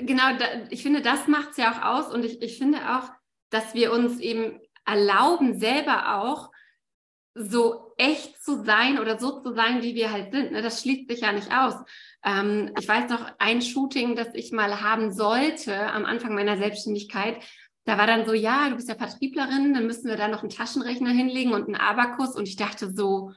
genau, 0.00 0.24
ich 0.70 0.82
finde, 0.82 1.02
das 1.02 1.28
macht 1.28 1.50
es 1.52 1.56
ja 1.56 1.72
auch 1.72 1.82
aus 1.82 2.12
und 2.14 2.24
ich, 2.24 2.42
ich 2.42 2.58
finde 2.58 2.78
auch, 2.96 3.10
dass 3.50 3.74
wir 3.74 3.92
uns 3.92 4.20
eben 4.20 4.60
erlauben, 4.84 5.58
selber 5.58 6.16
auch 6.16 6.50
so 7.34 7.92
echt 7.96 8.42
zu 8.42 8.64
sein 8.64 8.98
oder 8.98 9.18
so 9.18 9.40
zu 9.40 9.54
sein, 9.54 9.82
wie 9.82 9.94
wir 9.94 10.10
halt 10.10 10.32
sind. 10.32 10.52
Ne? 10.52 10.62
Das 10.62 10.82
schließt 10.82 11.08
sich 11.08 11.20
ja 11.20 11.32
nicht 11.32 11.52
aus. 11.52 11.74
Ähm, 12.24 12.72
ich 12.78 12.88
weiß 12.88 13.08
noch, 13.10 13.30
ein 13.38 13.62
Shooting, 13.62 14.16
das 14.16 14.28
ich 14.34 14.50
mal 14.50 14.80
haben 14.80 15.12
sollte 15.12 15.76
am 15.92 16.04
Anfang 16.04 16.34
meiner 16.34 16.56
Selbstständigkeit, 16.56 17.42
da 17.84 17.96
war 17.96 18.06
dann 18.06 18.26
so, 18.26 18.34
ja, 18.34 18.68
du 18.68 18.76
bist 18.76 18.88
ja 18.88 18.96
Vertrieblerin, 18.96 19.72
dann 19.72 19.86
müssen 19.86 20.08
wir 20.08 20.16
da 20.16 20.28
noch 20.28 20.42
einen 20.42 20.50
Taschenrechner 20.50 21.10
hinlegen 21.10 21.54
und 21.54 21.68
einen 21.68 21.76
Abakus. 21.76 22.36
Und 22.36 22.46
ich 22.46 22.56
dachte 22.56 22.92
so, 22.92 23.32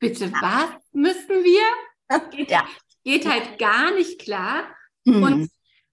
bitte 0.00 0.32
was 0.32 0.70
müssen 0.92 1.44
wir? 1.44 2.20
Geht, 2.30 2.50
ja. 2.50 2.66
geht 3.04 3.30
halt 3.30 3.60
gar 3.60 3.92
nicht 3.92 4.20
klar. 4.20 4.64
Mhm. 5.04 5.22
Und 5.22 5.50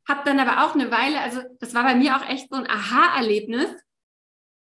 habe 0.08 0.22
dann 0.26 0.40
aber 0.40 0.66
auch 0.66 0.74
eine 0.74 0.92
Weile, 0.92 1.20
also 1.22 1.42
das 1.60 1.74
war 1.74 1.84
bei 1.84 1.96
mir 1.96 2.18
auch 2.18 2.28
echt 2.28 2.50
so 2.50 2.56
ein 2.56 2.70
Aha-Erlebnis, 2.70 3.70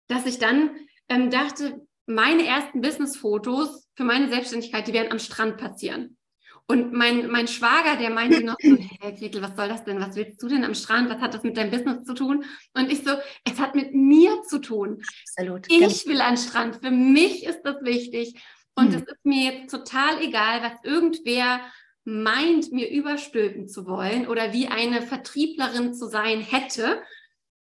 dass 0.08 0.26
ich 0.26 0.40
dann 0.40 0.72
ähm, 1.10 1.30
dachte, 1.30 1.86
meine 2.06 2.46
ersten 2.46 2.82
Business-Fotos 2.82 3.88
für 3.96 4.04
meine 4.04 4.30
Selbstständigkeit, 4.30 4.88
die 4.88 4.94
werden 4.94 5.12
am 5.12 5.20
Strand 5.20 5.58
passieren. 5.58 6.18
Und 6.66 6.94
mein, 6.94 7.30
mein 7.30 7.48
Schwager, 7.48 7.98
der 7.98 8.10
meinte 8.10 8.44
noch 8.44 8.56
so, 8.62 8.78
hey 9.02 9.14
Gretel, 9.14 9.42
was 9.42 9.56
soll 9.56 9.68
das 9.68 9.84
denn? 9.84 10.00
Was 10.00 10.16
willst 10.16 10.42
du 10.42 10.48
denn 10.48 10.64
am 10.64 10.76
Strand? 10.76 11.10
Was 11.10 11.20
hat 11.20 11.34
das 11.34 11.44
mit 11.44 11.58
deinem 11.58 11.72
Business 11.72 12.06
zu 12.06 12.14
tun? 12.14 12.46
Und 12.74 12.92
ich 12.92 13.04
so, 13.04 13.12
es 13.44 13.60
hat 13.60 13.76
mit 13.76 13.94
mir 13.94 14.42
zu 14.44 14.60
tun. 14.60 15.04
Absolut. 15.38 15.68
Ich 15.70 16.06
will 16.08 16.22
an 16.22 16.38
Strand. 16.38 16.80
Für 16.82 16.92
mich 16.92 17.46
ist 17.46 17.64
das 17.64 17.82
wichtig. 17.82 18.42
Und 18.76 18.94
hm. 18.94 18.96
es 18.96 19.02
ist 19.02 19.26
mir 19.26 19.52
jetzt 19.52 19.72
total 19.72 20.22
egal, 20.22 20.62
was 20.62 20.84
irgendwer 20.84 21.60
meint, 22.06 22.72
mir 22.72 22.90
überstülpen 22.90 23.68
zu 23.68 23.88
wollen 23.88 24.28
oder 24.28 24.54
wie 24.54 24.68
eine 24.68 25.02
Vertrieblerin 25.02 25.94
zu 25.94 26.08
sein 26.08 26.42
hätte. 26.42 27.02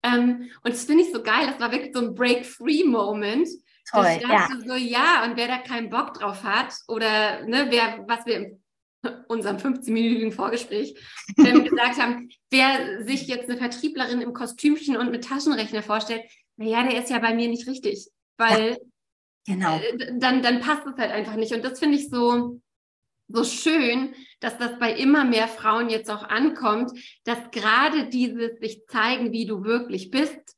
Ähm, 0.03 0.51
und 0.63 0.73
das 0.73 0.85
finde 0.85 1.05
ich 1.05 1.13
so 1.13 1.23
geil. 1.23 1.47
Das 1.47 1.61
war 1.61 1.73
wirklich 1.73 1.95
so 1.95 2.01
ein 2.01 2.15
Break-Free-Moment. 2.15 3.49
Toll, 3.91 4.07
ich 4.17 4.23
dachte 4.23 4.53
ja. 4.53 4.61
so, 4.67 4.75
ja, 4.75 5.25
und 5.25 5.37
wer 5.37 5.49
da 5.49 5.59
keinen 5.59 5.91
Bock 5.91 6.15
drauf 6.15 6.45
hat 6.45 6.75
oder 6.87 7.45
ne, 7.45 7.67
wer, 7.71 8.05
was 8.07 8.25
wir 8.25 8.37
in 8.37 8.63
unserem 9.29 9.57
15-minütigen 9.57 10.33
Vorgespräch 10.33 10.95
ähm, 11.39 11.65
gesagt 11.69 11.99
haben, 11.99 12.29
wer 12.51 13.05
sich 13.05 13.27
jetzt 13.27 13.49
eine 13.49 13.59
Vertrieblerin 13.59 14.21
im 14.21 14.33
Kostümchen 14.33 14.97
und 14.97 15.11
mit 15.11 15.25
Taschenrechner 15.25 15.83
vorstellt, 15.83 16.23
naja, 16.57 16.85
der 16.85 17.03
ist 17.03 17.11
ja 17.11 17.19
bei 17.19 17.35
mir 17.35 17.49
nicht 17.49 17.67
richtig, 17.67 18.09
weil 18.37 18.79
ja, 19.47 19.55
genau. 19.55 19.77
Äh, 19.79 20.19
dann, 20.19 20.43
dann 20.43 20.61
passt 20.61 20.87
es 20.87 20.97
halt 20.97 21.11
einfach 21.11 21.35
nicht. 21.35 21.53
Und 21.53 21.65
das 21.65 21.79
finde 21.79 21.97
ich 21.97 22.11
so, 22.11 22.61
so 23.33 23.45
schön, 23.45 24.15
dass 24.41 24.59
das 24.59 24.79
bei 24.79 24.93
immer 24.93 25.25
mehr 25.25 25.49
Frauen 25.49 25.91
jetzt 25.91 26.11
auch 26.11 26.25
ankommt, 26.25 26.93
dass 27.25 27.39
gerade 27.51 28.09
dieses 28.09 28.59
sich 28.61 28.87
zeigen, 28.87 29.33
wie 29.33 29.47
du 29.47 29.65
wirklich 29.65 30.11
bist, 30.11 30.57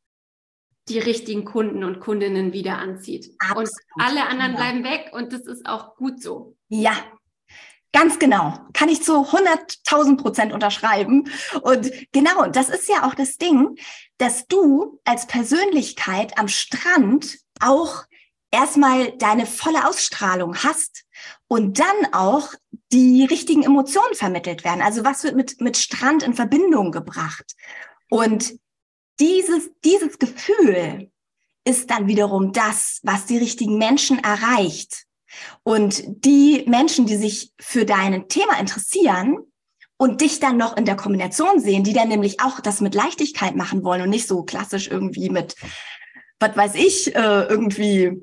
die 0.88 0.98
richtigen 0.98 1.44
Kunden 1.44 1.84
und 1.84 2.00
Kundinnen 2.00 2.52
wieder 2.52 2.78
anzieht. 2.78 3.34
Absolut. 3.38 3.68
Und 3.68 4.04
alle 4.04 4.26
anderen 4.26 4.54
bleiben 4.54 4.84
weg 4.84 5.10
und 5.12 5.32
das 5.32 5.42
ist 5.42 5.66
auch 5.66 5.96
gut 5.96 6.22
so. 6.22 6.56
Ja, 6.68 6.94
Ganz 7.94 8.18
genau. 8.18 8.58
Kann 8.72 8.88
ich 8.88 9.02
zu 9.02 9.12
100.000 9.12 10.16
Prozent 10.16 10.52
unterschreiben. 10.54 11.30
Und 11.60 11.92
genau, 12.12 12.46
das 12.46 12.70
ist 12.70 12.88
ja 12.88 13.06
auch 13.06 13.14
das 13.14 13.36
Ding, 13.36 13.76
dass 14.16 14.46
du 14.46 14.98
als 15.04 15.26
Persönlichkeit 15.26 16.38
am 16.38 16.48
Strand 16.48 17.36
auch 17.60 18.04
erstmal 18.52 19.16
deine 19.16 19.46
volle 19.46 19.88
Ausstrahlung 19.88 20.56
hast 20.62 21.04
und 21.48 21.80
dann 21.80 22.12
auch 22.12 22.54
die 22.92 23.24
richtigen 23.24 23.64
Emotionen 23.64 24.14
vermittelt 24.14 24.62
werden. 24.62 24.82
Also 24.82 25.04
was 25.04 25.24
wird 25.24 25.34
mit, 25.34 25.60
mit 25.60 25.76
Strand 25.76 26.22
in 26.22 26.34
Verbindung 26.34 26.92
gebracht? 26.92 27.54
Und 28.10 28.54
dieses, 29.18 29.70
dieses 29.84 30.18
Gefühl 30.18 31.10
ist 31.64 31.90
dann 31.90 32.06
wiederum 32.06 32.52
das, 32.52 33.00
was 33.02 33.26
die 33.26 33.38
richtigen 33.38 33.78
Menschen 33.78 34.22
erreicht. 34.22 35.04
Und 35.62 36.02
die 36.24 36.64
Menschen, 36.66 37.06
die 37.06 37.16
sich 37.16 37.52
für 37.58 37.86
dein 37.86 38.28
Thema 38.28 38.58
interessieren 38.58 39.38
und 39.96 40.20
dich 40.20 40.40
dann 40.40 40.58
noch 40.58 40.76
in 40.76 40.84
der 40.84 40.96
Kombination 40.96 41.60
sehen, 41.60 41.84
die 41.84 41.94
dann 41.94 42.08
nämlich 42.08 42.40
auch 42.40 42.60
das 42.60 42.80
mit 42.80 42.94
Leichtigkeit 42.94 43.56
machen 43.56 43.82
wollen 43.84 44.02
und 44.02 44.10
nicht 44.10 44.26
so 44.26 44.42
klassisch 44.42 44.88
irgendwie 44.88 45.30
mit, 45.30 45.54
was 46.38 46.56
weiß 46.56 46.74
ich, 46.74 47.14
äh, 47.14 47.44
irgendwie 47.44 48.20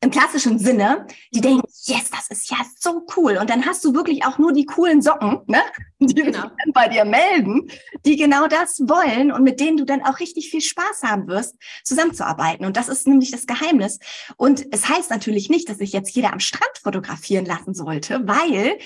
im 0.00 0.10
klassischen 0.10 0.58
Sinne, 0.58 1.06
die 1.32 1.40
denken, 1.40 1.62
yes, 1.84 2.10
das 2.10 2.28
ist 2.28 2.50
ja 2.50 2.58
so 2.78 3.06
cool. 3.16 3.38
Und 3.38 3.48
dann 3.48 3.64
hast 3.64 3.84
du 3.84 3.94
wirklich 3.94 4.24
auch 4.24 4.38
nur 4.38 4.52
die 4.52 4.66
coolen 4.66 5.00
Socken, 5.00 5.40
ne? 5.46 5.62
die 5.98 6.14
genau. 6.14 6.32
sich 6.32 6.40
dann 6.40 6.72
bei 6.74 6.88
dir 6.88 7.04
melden, 7.04 7.70
die 8.04 8.16
genau 8.16 8.46
das 8.46 8.80
wollen 8.80 9.32
und 9.32 9.42
mit 9.42 9.60
denen 9.60 9.78
du 9.78 9.84
dann 9.84 10.02
auch 10.02 10.20
richtig 10.20 10.50
viel 10.50 10.60
Spaß 10.60 11.02
haben 11.02 11.26
wirst, 11.26 11.56
zusammenzuarbeiten. 11.84 12.66
Und 12.66 12.76
das 12.76 12.88
ist 12.88 13.06
nämlich 13.06 13.30
das 13.30 13.46
Geheimnis. 13.46 13.98
Und 14.36 14.66
es 14.72 14.88
heißt 14.88 15.10
natürlich 15.10 15.48
nicht, 15.48 15.68
dass 15.68 15.78
sich 15.78 15.92
jetzt 15.92 16.14
jeder 16.14 16.32
am 16.32 16.40
Strand 16.40 16.78
fotografieren 16.82 17.46
lassen 17.46 17.72
sollte, 17.72 18.26
weil 18.26 18.78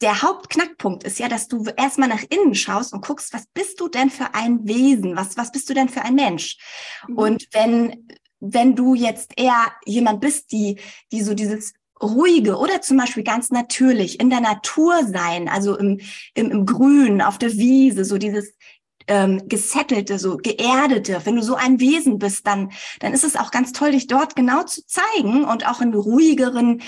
der 0.00 0.22
Hauptknackpunkt 0.22 1.04
ist 1.04 1.18
ja, 1.18 1.28
dass 1.28 1.48
du 1.48 1.64
erstmal 1.76 2.08
nach 2.08 2.22
innen 2.28 2.54
schaust 2.54 2.92
und 2.92 3.06
guckst, 3.06 3.32
was 3.32 3.46
bist 3.54 3.80
du 3.80 3.88
denn 3.88 4.10
für 4.10 4.34
ein 4.34 4.66
Wesen? 4.66 5.16
Was, 5.16 5.36
was 5.36 5.52
bist 5.52 5.68
du 5.70 5.74
denn 5.74 5.88
für 5.88 6.02
ein 6.02 6.14
Mensch? 6.14 6.58
Mhm. 7.06 7.16
Und 7.16 7.48
wenn 7.52 8.06
wenn 8.52 8.76
du 8.76 8.94
jetzt 8.94 9.32
eher 9.36 9.72
jemand 9.84 10.20
bist, 10.20 10.52
die, 10.52 10.78
die 11.12 11.22
so 11.22 11.34
dieses 11.34 11.74
ruhige 12.02 12.56
oder 12.56 12.80
zum 12.82 12.96
Beispiel 12.98 13.22
ganz 13.22 13.50
natürlich 13.50 14.20
in 14.20 14.30
der 14.30 14.40
Natur 14.40 15.04
sein, 15.06 15.48
also 15.48 15.76
im, 15.78 16.00
im, 16.34 16.50
im 16.50 16.66
Grün, 16.66 17.22
auf 17.22 17.38
der 17.38 17.52
Wiese, 17.56 18.04
so 18.04 18.18
dieses 18.18 18.54
ähm, 19.06 19.48
gesettelte, 19.48 20.18
so 20.18 20.36
geerdete. 20.36 21.20
Wenn 21.24 21.36
du 21.36 21.42
so 21.42 21.54
ein 21.54 21.80
Wesen 21.80 22.18
bist, 22.18 22.46
dann, 22.46 22.72
dann 23.00 23.12
ist 23.12 23.24
es 23.24 23.36
auch 23.36 23.50
ganz 23.50 23.72
toll, 23.72 23.92
dich 23.92 24.06
dort 24.06 24.36
genau 24.36 24.64
zu 24.64 24.86
zeigen 24.86 25.44
und 25.44 25.66
auch 25.66 25.80
in 25.80 25.94
ruhigeren 25.94 26.82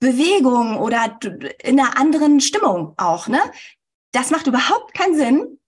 Bewegungen 0.00 0.76
oder 0.76 1.18
in 1.62 1.80
einer 1.80 1.98
anderen 1.98 2.40
Stimmung 2.40 2.94
auch, 2.96 3.28
ne? 3.28 3.40
Das 4.12 4.30
macht 4.30 4.46
überhaupt 4.46 4.94
keinen 4.94 5.16
Sinn, 5.16 5.58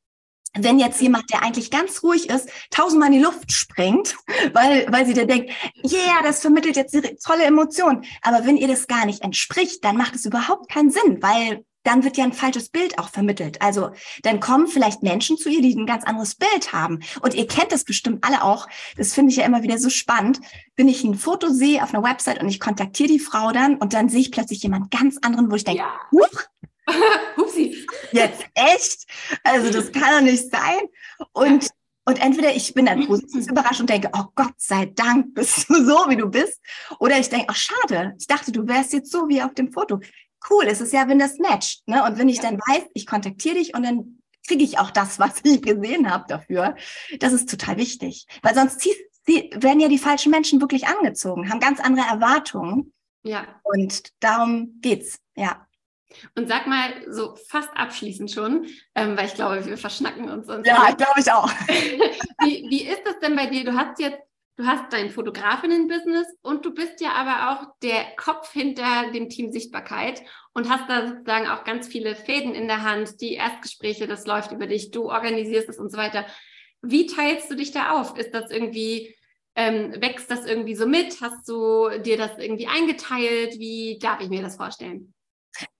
wenn 0.59 0.79
jetzt 0.79 1.01
jemand, 1.01 1.31
der 1.33 1.43
eigentlich 1.43 1.71
ganz 1.71 2.03
ruhig 2.03 2.29
ist, 2.29 2.49
tausendmal 2.71 3.09
in 3.09 3.19
die 3.19 3.25
Luft 3.25 3.53
springt, 3.53 4.17
weil, 4.53 4.87
weil 4.91 5.07
sie 5.07 5.15
dann 5.15 5.29
denkt, 5.29 5.51
yeah, 5.85 6.23
das 6.23 6.41
vermittelt 6.41 6.77
jetzt 6.77 6.95
die 6.95 7.17
tolle 7.25 7.45
Emotion. 7.45 8.05
Aber 8.23 8.47
wenn 8.47 8.57
ihr 8.57 8.69
das 8.69 8.87
gar 8.87 9.07
nicht 9.07 9.23
entspricht, 9.23 9.85
dann 9.85 9.97
macht 9.97 10.15
es 10.15 10.25
überhaupt 10.25 10.71
keinen 10.71 10.91
Sinn, 10.91 11.19
weil 11.21 11.65
dann 11.83 12.05
wird 12.05 12.17
ja 12.17 12.25
ein 12.25 12.33
falsches 12.33 12.69
Bild 12.69 12.99
auch 12.99 13.09
vermittelt. 13.09 13.63
Also 13.63 13.91
dann 14.23 14.41
kommen 14.41 14.67
vielleicht 14.67 15.03
Menschen 15.03 15.39
zu 15.39 15.49
ihr, 15.49 15.63
die 15.63 15.75
ein 15.75 15.87
ganz 15.87 16.05
anderes 16.05 16.35
Bild 16.35 16.73
haben. 16.73 17.01
Und 17.23 17.35
ihr 17.35 17.47
kennt 17.47 17.73
das 17.73 17.85
bestimmt 17.85 18.25
alle 18.25 18.45
auch. 18.45 18.69
Das 18.97 19.15
finde 19.15 19.31
ich 19.31 19.39
ja 19.39 19.47
immer 19.47 19.63
wieder 19.63 19.79
so 19.79 19.89
spannend. 19.89 20.41
Wenn 20.77 20.89
ich 20.89 21.03
ein 21.05 21.15
Foto 21.15 21.49
sehe 21.49 21.83
auf 21.83 21.95
einer 21.95 22.03
Website 22.03 22.43
und 22.43 22.49
ich 22.49 22.61
kontaktiere 22.61 23.09
die 23.09 23.19
Frau 23.19 23.53
dann 23.53 23.77
und 23.77 23.95
dann 23.95 24.09
sehe 24.09 24.21
ich 24.21 24.33
plötzlich 24.33 24.63
jemand 24.63 24.91
ganz 24.91 25.17
anderen, 25.23 25.51
wo 25.51 25.55
ich 25.55 25.65
denke, 25.65 25.81
ja. 25.81 26.01
huch, 26.13 26.43
Hupsi. 27.37 27.87
Jetzt 28.13 28.45
echt? 28.55 29.07
Also 29.45 29.71
das 29.71 29.93
kann 29.93 30.19
doch 30.19 30.21
nicht 30.23 30.51
sein. 30.51 30.81
Und, 31.33 31.65
ja. 31.65 31.71
Und 32.07 32.21
entweder 32.21 32.55
ich 32.55 32.75
bin 32.75 32.87
dann 32.87 33.07
positiv 33.07 33.47
überrascht 33.49 33.81
und 33.81 33.91
denke, 33.91 34.11
oh 34.17 34.25
Gott 34.35 34.55
sei 34.57 34.87
Dank 34.87 35.35
bist 35.35 35.69
du 35.69 35.85
so, 35.85 36.07
wie 36.09 36.17
du 36.17 36.29
bist. 36.29 36.61
Oder 36.99 37.19
ich 37.19 37.29
denke, 37.29 37.47
oh 37.51 37.55
schade, 37.55 38.15
ich 38.19 38.27
dachte, 38.27 38.53
du 38.53 38.67
wärst 38.67 38.93
jetzt 38.93 39.13
so 39.13 39.29
wie 39.29 39.43
auf 39.43 39.55
dem 39.55 39.71
Foto. 39.73 40.01
Cool, 40.49 40.65
es 40.67 40.81
ist 40.81 40.93
ja, 40.93 41.07
wenn 41.07 41.19
das 41.19 41.39
matcht. 41.39 41.87
Ne? 41.87 42.03
Und 42.05 42.19
wenn 42.19 42.29
ich 42.29 42.39
ja. 42.39 42.45
dann 42.45 42.59
weiß, 42.59 42.85
ich 42.95 43.07
kontaktiere 43.07 43.57
dich 43.57 43.75
und 43.75 43.83
dann 43.85 44.21
kriege 44.49 44.65
ich 44.65 44.79
auch 44.79 44.91
das, 44.91 45.19
was 45.19 45.41
ich 45.45 45.63
gesehen 45.63 46.11
habe 46.11 46.25
dafür. 46.27 46.75
Das 47.21 47.33
ist 47.33 47.49
total 47.49 47.77
wichtig. 47.77 48.27
Weil 48.43 48.55
sonst 48.55 48.81
ziehst, 48.81 48.99
werden 49.27 49.81
ja 49.81 49.89
die 49.89 49.99
falschen 49.99 50.31
Menschen 50.31 50.61
wirklich 50.61 50.89
angezogen, 50.89 51.51
haben 51.51 51.61
ganz 51.61 51.79
andere 51.79 52.07
Erwartungen. 52.07 52.93
Ja. 53.23 53.47
Und 53.63 54.13
darum 54.21 54.81
geht's, 54.81 55.21
ja. 55.37 55.67
Und 56.35 56.49
sag 56.49 56.67
mal 56.67 56.91
so 57.09 57.37
fast 57.49 57.71
abschließend 57.75 58.31
schon, 58.31 58.67
ähm, 58.95 59.17
weil 59.17 59.27
ich 59.27 59.35
glaube, 59.35 59.65
wir 59.65 59.79
verschnacken 59.79 60.31
uns. 60.31 60.49
uns 60.49 60.67
ja, 60.67 60.91
glaube 60.93 61.21
ich 61.21 61.31
auch. 61.31 61.49
wie, 62.43 62.67
wie 62.69 62.83
ist 62.83 63.03
das 63.05 63.19
denn 63.21 63.37
bei 63.37 63.47
dir? 63.47 63.65
Du 63.65 63.77
hast 63.77 64.01
jetzt, 64.01 64.19
du 64.57 64.67
hast 64.67 64.93
dein 64.93 65.11
Fotografinnen-Business 65.11 66.27
und 66.43 66.65
du 66.65 66.75
bist 66.75 67.01
ja 67.01 67.13
aber 67.13 67.51
auch 67.51 67.75
der 67.83 68.05
Kopf 68.17 68.53
hinter 68.53 69.11
dem 69.13 69.29
Team 69.29 69.53
Sichtbarkeit 69.53 70.23
und 70.53 70.69
hast 70.69 70.89
da 70.89 71.09
sozusagen 71.09 71.49
auch 71.49 71.65
ganz 71.65 71.89
viele 71.89 72.15
Fäden 72.15 72.55
in 72.55 72.67
der 72.67 72.83
Hand, 72.83 73.21
die 73.21 73.35
Erstgespräche, 73.35 74.07
das 74.07 74.27
läuft 74.27 74.53
über 74.53 74.67
dich, 74.67 74.91
du 74.91 75.11
organisierst 75.11 75.69
es 75.69 75.79
und 75.79 75.91
so 75.91 75.97
weiter. 75.97 76.27
Wie 76.83 77.07
teilst 77.07 77.51
du 77.51 77.57
dich 77.57 77.73
da 77.73 78.01
auf? 78.01 78.17
Ist 78.17 78.33
das 78.33 78.51
irgendwie 78.51 79.15
ähm, 79.57 80.01
wächst 80.01 80.31
das 80.31 80.47
irgendwie 80.47 80.75
so 80.75 80.87
mit? 80.87 81.21
Hast 81.21 81.49
du 81.49 81.89
dir 81.99 82.17
das 82.17 82.39
irgendwie 82.39 82.67
eingeteilt? 82.67 83.59
Wie 83.59 83.99
darf 84.01 84.21
ich 84.21 84.29
mir 84.29 84.43
das 84.43 84.57
vorstellen? 84.57 85.13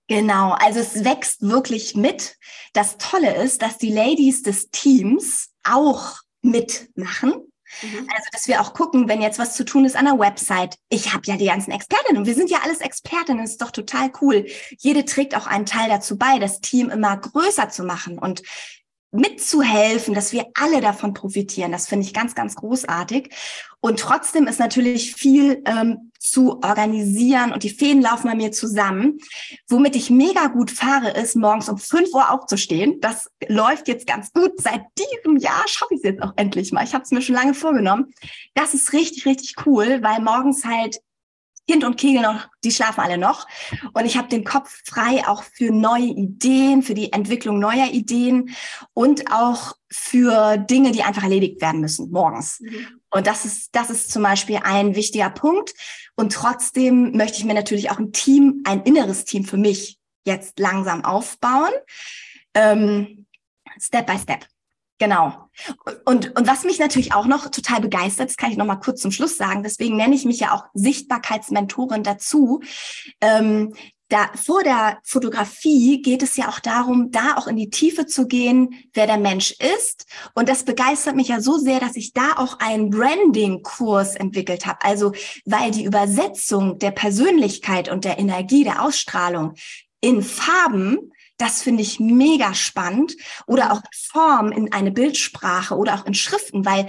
Genau, 0.07 0.51
also 0.51 0.79
es 0.79 1.05
wächst 1.05 1.41
wirklich 1.41 1.95
mit. 1.95 2.35
Das 2.73 2.97
Tolle 2.97 3.41
ist, 3.41 3.61
dass 3.61 3.77
die 3.77 3.93
Ladies 3.93 4.43
des 4.43 4.69
Teams 4.69 5.51
auch 5.63 6.17
mitmachen. 6.41 7.31
Mhm. 7.81 8.07
Also, 8.13 8.27
dass 8.33 8.47
wir 8.47 8.61
auch 8.61 8.73
gucken, 8.73 9.07
wenn 9.07 9.21
jetzt 9.21 9.39
was 9.39 9.55
zu 9.55 9.63
tun 9.63 9.85
ist 9.85 9.95
an 9.95 10.05
der 10.05 10.19
Website. 10.19 10.75
Ich 10.89 11.13
habe 11.13 11.23
ja 11.25 11.37
die 11.37 11.45
ganzen 11.45 11.71
Expertinnen. 11.71 12.25
Wir 12.25 12.35
sind 12.35 12.49
ja 12.49 12.59
alles 12.63 12.81
Expertinnen. 12.81 13.43
Ist 13.43 13.61
doch 13.61 13.71
total 13.71 14.11
cool. 14.21 14.45
Jede 14.79 15.05
trägt 15.05 15.35
auch 15.35 15.47
einen 15.47 15.65
Teil 15.65 15.89
dazu 15.89 16.17
bei, 16.17 16.39
das 16.39 16.59
Team 16.59 16.89
immer 16.89 17.15
größer 17.15 17.69
zu 17.69 17.83
machen. 17.83 18.19
Und 18.19 18.41
mitzuhelfen, 19.11 20.13
dass 20.13 20.31
wir 20.31 20.45
alle 20.53 20.81
davon 20.81 21.13
profitieren. 21.13 21.71
Das 21.71 21.87
finde 21.87 22.05
ich 22.05 22.13
ganz, 22.13 22.33
ganz 22.33 22.55
großartig. 22.55 23.29
Und 23.81 23.99
trotzdem 23.99 24.47
ist 24.47 24.59
natürlich 24.59 25.15
viel 25.15 25.61
ähm, 25.65 26.11
zu 26.19 26.61
organisieren 26.61 27.51
und 27.51 27.63
die 27.63 27.71
Fäden 27.71 28.01
laufen 28.01 28.27
bei 28.27 28.35
mir 28.35 28.51
zusammen. 28.51 29.17
Womit 29.67 29.95
ich 29.95 30.09
mega 30.09 30.47
gut 30.47 30.71
fahre, 30.71 31.11
ist 31.11 31.35
morgens 31.35 31.67
um 31.67 31.77
5 31.77 32.13
Uhr 32.13 32.31
aufzustehen. 32.31 32.99
Das 33.01 33.29
läuft 33.47 33.87
jetzt 33.87 34.07
ganz 34.07 34.31
gut. 34.31 34.51
Seit 34.57 34.81
diesem 34.97 35.37
Jahr 35.37 35.67
schaffe 35.67 35.95
ich 35.95 35.97
es 35.97 36.03
jetzt 36.03 36.21
auch 36.21 36.33
endlich 36.35 36.71
mal. 36.71 36.83
Ich 36.83 36.93
habe 36.93 37.03
es 37.03 37.11
mir 37.11 37.21
schon 37.21 37.35
lange 37.35 37.53
vorgenommen. 37.53 38.13
Das 38.53 38.73
ist 38.73 38.93
richtig, 38.93 39.25
richtig 39.25 39.55
cool, 39.65 40.01
weil 40.03 40.21
morgens 40.21 40.63
halt 40.63 40.99
Kind 41.67 41.83
und 41.83 41.97
Kegel 41.97 42.21
noch, 42.21 42.47
die 42.63 42.71
schlafen 42.71 43.01
alle 43.01 43.17
noch. 43.17 43.47
Und 43.93 44.05
ich 44.05 44.17
habe 44.17 44.27
den 44.27 44.43
Kopf 44.43 44.81
frei 44.85 45.27
auch 45.27 45.43
für 45.43 45.71
neue 45.71 46.05
Ideen, 46.05 46.83
für 46.83 46.93
die 46.93 47.13
Entwicklung 47.13 47.59
neuer 47.59 47.87
Ideen 47.91 48.49
und 48.93 49.31
auch 49.31 49.73
für 49.89 50.57
Dinge, 50.57 50.91
die 50.91 51.03
einfach 51.03 51.23
erledigt 51.23 51.61
werden 51.61 51.81
müssen 51.81 52.11
morgens. 52.11 52.59
Mhm. 52.59 53.01
Und 53.09 53.27
das 53.27 53.45
ist, 53.45 53.75
das 53.75 53.89
ist 53.89 54.11
zum 54.11 54.23
Beispiel 54.23 54.59
ein 54.63 54.95
wichtiger 54.95 55.29
Punkt. 55.29 55.73
Und 56.15 56.33
trotzdem 56.33 57.11
möchte 57.11 57.37
ich 57.37 57.45
mir 57.45 57.53
natürlich 57.53 57.91
auch 57.91 57.99
ein 57.99 58.13
Team, 58.13 58.63
ein 58.65 58.83
inneres 58.83 59.25
Team 59.25 59.43
für 59.43 59.57
mich 59.57 59.99
jetzt 60.25 60.59
langsam 60.59 61.03
aufbauen. 61.03 61.71
Ähm, 62.53 63.25
Step 63.79 64.07
by 64.07 64.17
Step. 64.17 64.45
Genau. 65.01 65.33
Und, 66.05 66.37
und 66.37 66.47
was 66.47 66.63
mich 66.63 66.77
natürlich 66.77 67.11
auch 67.15 67.25
noch 67.25 67.49
total 67.49 67.81
begeistert, 67.81 68.29
das 68.29 68.37
kann 68.37 68.51
ich 68.51 68.57
noch 68.57 68.67
mal 68.67 68.75
kurz 68.75 69.01
zum 69.01 69.11
Schluss 69.11 69.35
sagen, 69.35 69.63
deswegen 69.63 69.97
nenne 69.97 70.13
ich 70.13 70.25
mich 70.25 70.39
ja 70.39 70.53
auch 70.53 70.65
Sichtbarkeitsmentorin 70.75 72.03
dazu. 72.03 72.61
Ähm, 73.19 73.73
da, 74.09 74.29
vor 74.35 74.61
der 74.61 74.99
Fotografie 75.03 76.03
geht 76.03 76.21
es 76.21 76.37
ja 76.37 76.49
auch 76.49 76.59
darum, 76.59 77.09
da 77.09 77.35
auch 77.37 77.47
in 77.47 77.55
die 77.55 77.71
Tiefe 77.71 78.05
zu 78.05 78.27
gehen, 78.27 78.75
wer 78.93 79.07
der 79.07 79.17
Mensch 79.17 79.55
ist. 79.75 80.05
Und 80.35 80.47
das 80.47 80.65
begeistert 80.65 81.15
mich 81.15 81.29
ja 81.29 81.41
so 81.41 81.57
sehr, 81.57 81.79
dass 81.79 81.95
ich 81.95 82.13
da 82.13 82.33
auch 82.35 82.59
einen 82.59 82.91
Branding-Kurs 82.91 84.15
entwickelt 84.15 84.67
habe. 84.67 84.83
Also, 84.83 85.13
weil 85.45 85.71
die 85.71 85.85
Übersetzung 85.85 86.77
der 86.77 86.91
Persönlichkeit 86.91 87.89
und 87.89 88.05
der 88.05 88.19
Energie, 88.19 88.63
der 88.63 88.83
Ausstrahlung 88.83 89.55
in 89.99 90.21
Farben 90.21 91.10
das 91.41 91.63
finde 91.63 91.81
ich 91.81 91.99
mega 91.99 92.53
spannend. 92.53 93.15
Oder 93.47 93.73
auch 93.73 93.81
Form 93.93 94.51
in 94.51 94.71
eine 94.71 94.91
Bildsprache 94.91 95.75
oder 95.75 95.95
auch 95.95 96.05
in 96.05 96.13
Schriften, 96.13 96.65
weil 96.65 96.87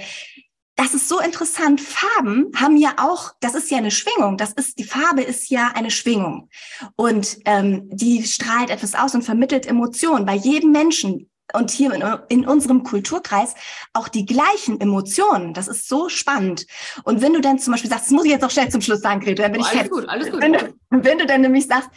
das 0.76 0.94
ist 0.94 1.08
so 1.08 1.20
interessant. 1.20 1.80
Farben 1.80 2.50
haben 2.56 2.76
ja 2.76 2.94
auch, 2.98 3.32
das 3.40 3.54
ist 3.54 3.70
ja 3.70 3.78
eine 3.78 3.90
Schwingung. 3.90 4.36
Das 4.36 4.52
ist, 4.52 4.78
die 4.78 4.84
Farbe 4.84 5.22
ist 5.22 5.50
ja 5.50 5.72
eine 5.74 5.90
Schwingung. 5.90 6.48
Und 6.96 7.38
ähm, 7.44 7.88
die 7.90 8.24
strahlt 8.24 8.70
etwas 8.70 8.94
aus 8.94 9.14
und 9.14 9.22
vermittelt 9.22 9.66
Emotionen 9.66 10.26
bei 10.26 10.34
jedem 10.34 10.72
Menschen. 10.72 11.28
Und 11.54 11.70
hier 11.70 11.92
in, 11.92 12.02
in 12.30 12.46
unserem 12.46 12.82
Kulturkreis 12.82 13.54
auch 13.92 14.08
die 14.08 14.24
gleichen 14.24 14.80
Emotionen. 14.80 15.52
Das 15.52 15.68
ist 15.68 15.86
so 15.86 16.08
spannend. 16.08 16.66
Und 17.04 17.20
wenn 17.20 17.34
du 17.34 17.42
dann 17.42 17.58
zum 17.58 17.72
Beispiel 17.72 17.90
sagst, 17.90 18.06
das 18.06 18.12
muss 18.12 18.24
ich 18.24 18.30
jetzt 18.30 18.42
noch 18.42 18.50
schnell 18.50 18.70
zum 18.70 18.80
Schluss 18.80 19.00
sagen, 19.00 19.20
Grete, 19.20 19.42
dann 19.42 19.52
bin 19.52 19.60
oh, 19.60 19.66
ich 19.70 19.78
alles 19.78 19.90
gut, 19.90 20.08
alles 20.08 20.30
gut. 20.30 20.40
Wenn 20.40 20.52
du, 20.54 20.74
wenn 20.90 21.18
du 21.18 21.26
dann 21.26 21.42
nämlich 21.42 21.66
sagst, 21.66 21.90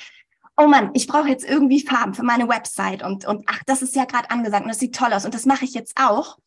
oh 0.57 0.67
Mann, 0.67 0.91
ich 0.93 1.07
brauche 1.07 1.29
jetzt 1.29 1.45
irgendwie 1.45 1.85
Farben 1.85 2.13
für 2.13 2.23
meine 2.23 2.47
Website 2.47 3.03
und, 3.03 3.25
und 3.25 3.43
ach, 3.47 3.61
das 3.65 3.81
ist 3.81 3.95
ja 3.95 4.05
gerade 4.05 4.31
angesagt 4.31 4.63
und 4.63 4.69
das 4.69 4.79
sieht 4.79 4.95
toll 4.95 5.13
aus 5.13 5.25
und 5.25 5.33
das 5.33 5.45
mache 5.45 5.65
ich 5.65 5.73
jetzt 5.73 5.93
auch, 5.97 6.37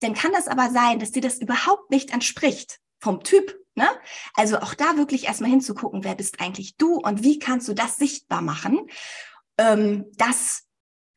dann 0.00 0.14
kann 0.14 0.32
das 0.32 0.48
aber 0.48 0.70
sein, 0.70 0.98
dass 0.98 1.12
dir 1.12 1.22
das 1.22 1.38
überhaupt 1.38 1.90
nicht 1.90 2.12
entspricht 2.12 2.78
vom 3.00 3.22
Typ. 3.22 3.58
Ne? 3.74 3.88
Also 4.34 4.58
auch 4.58 4.74
da 4.74 4.96
wirklich 4.96 5.26
erstmal 5.26 5.50
hinzugucken, 5.50 6.04
wer 6.04 6.14
bist 6.14 6.40
eigentlich 6.40 6.76
du 6.76 6.96
und 6.96 7.22
wie 7.22 7.38
kannst 7.38 7.68
du 7.68 7.74
das 7.74 7.96
sichtbar 7.96 8.40
machen. 8.40 8.86
Ähm, 9.58 10.06
das 10.16 10.65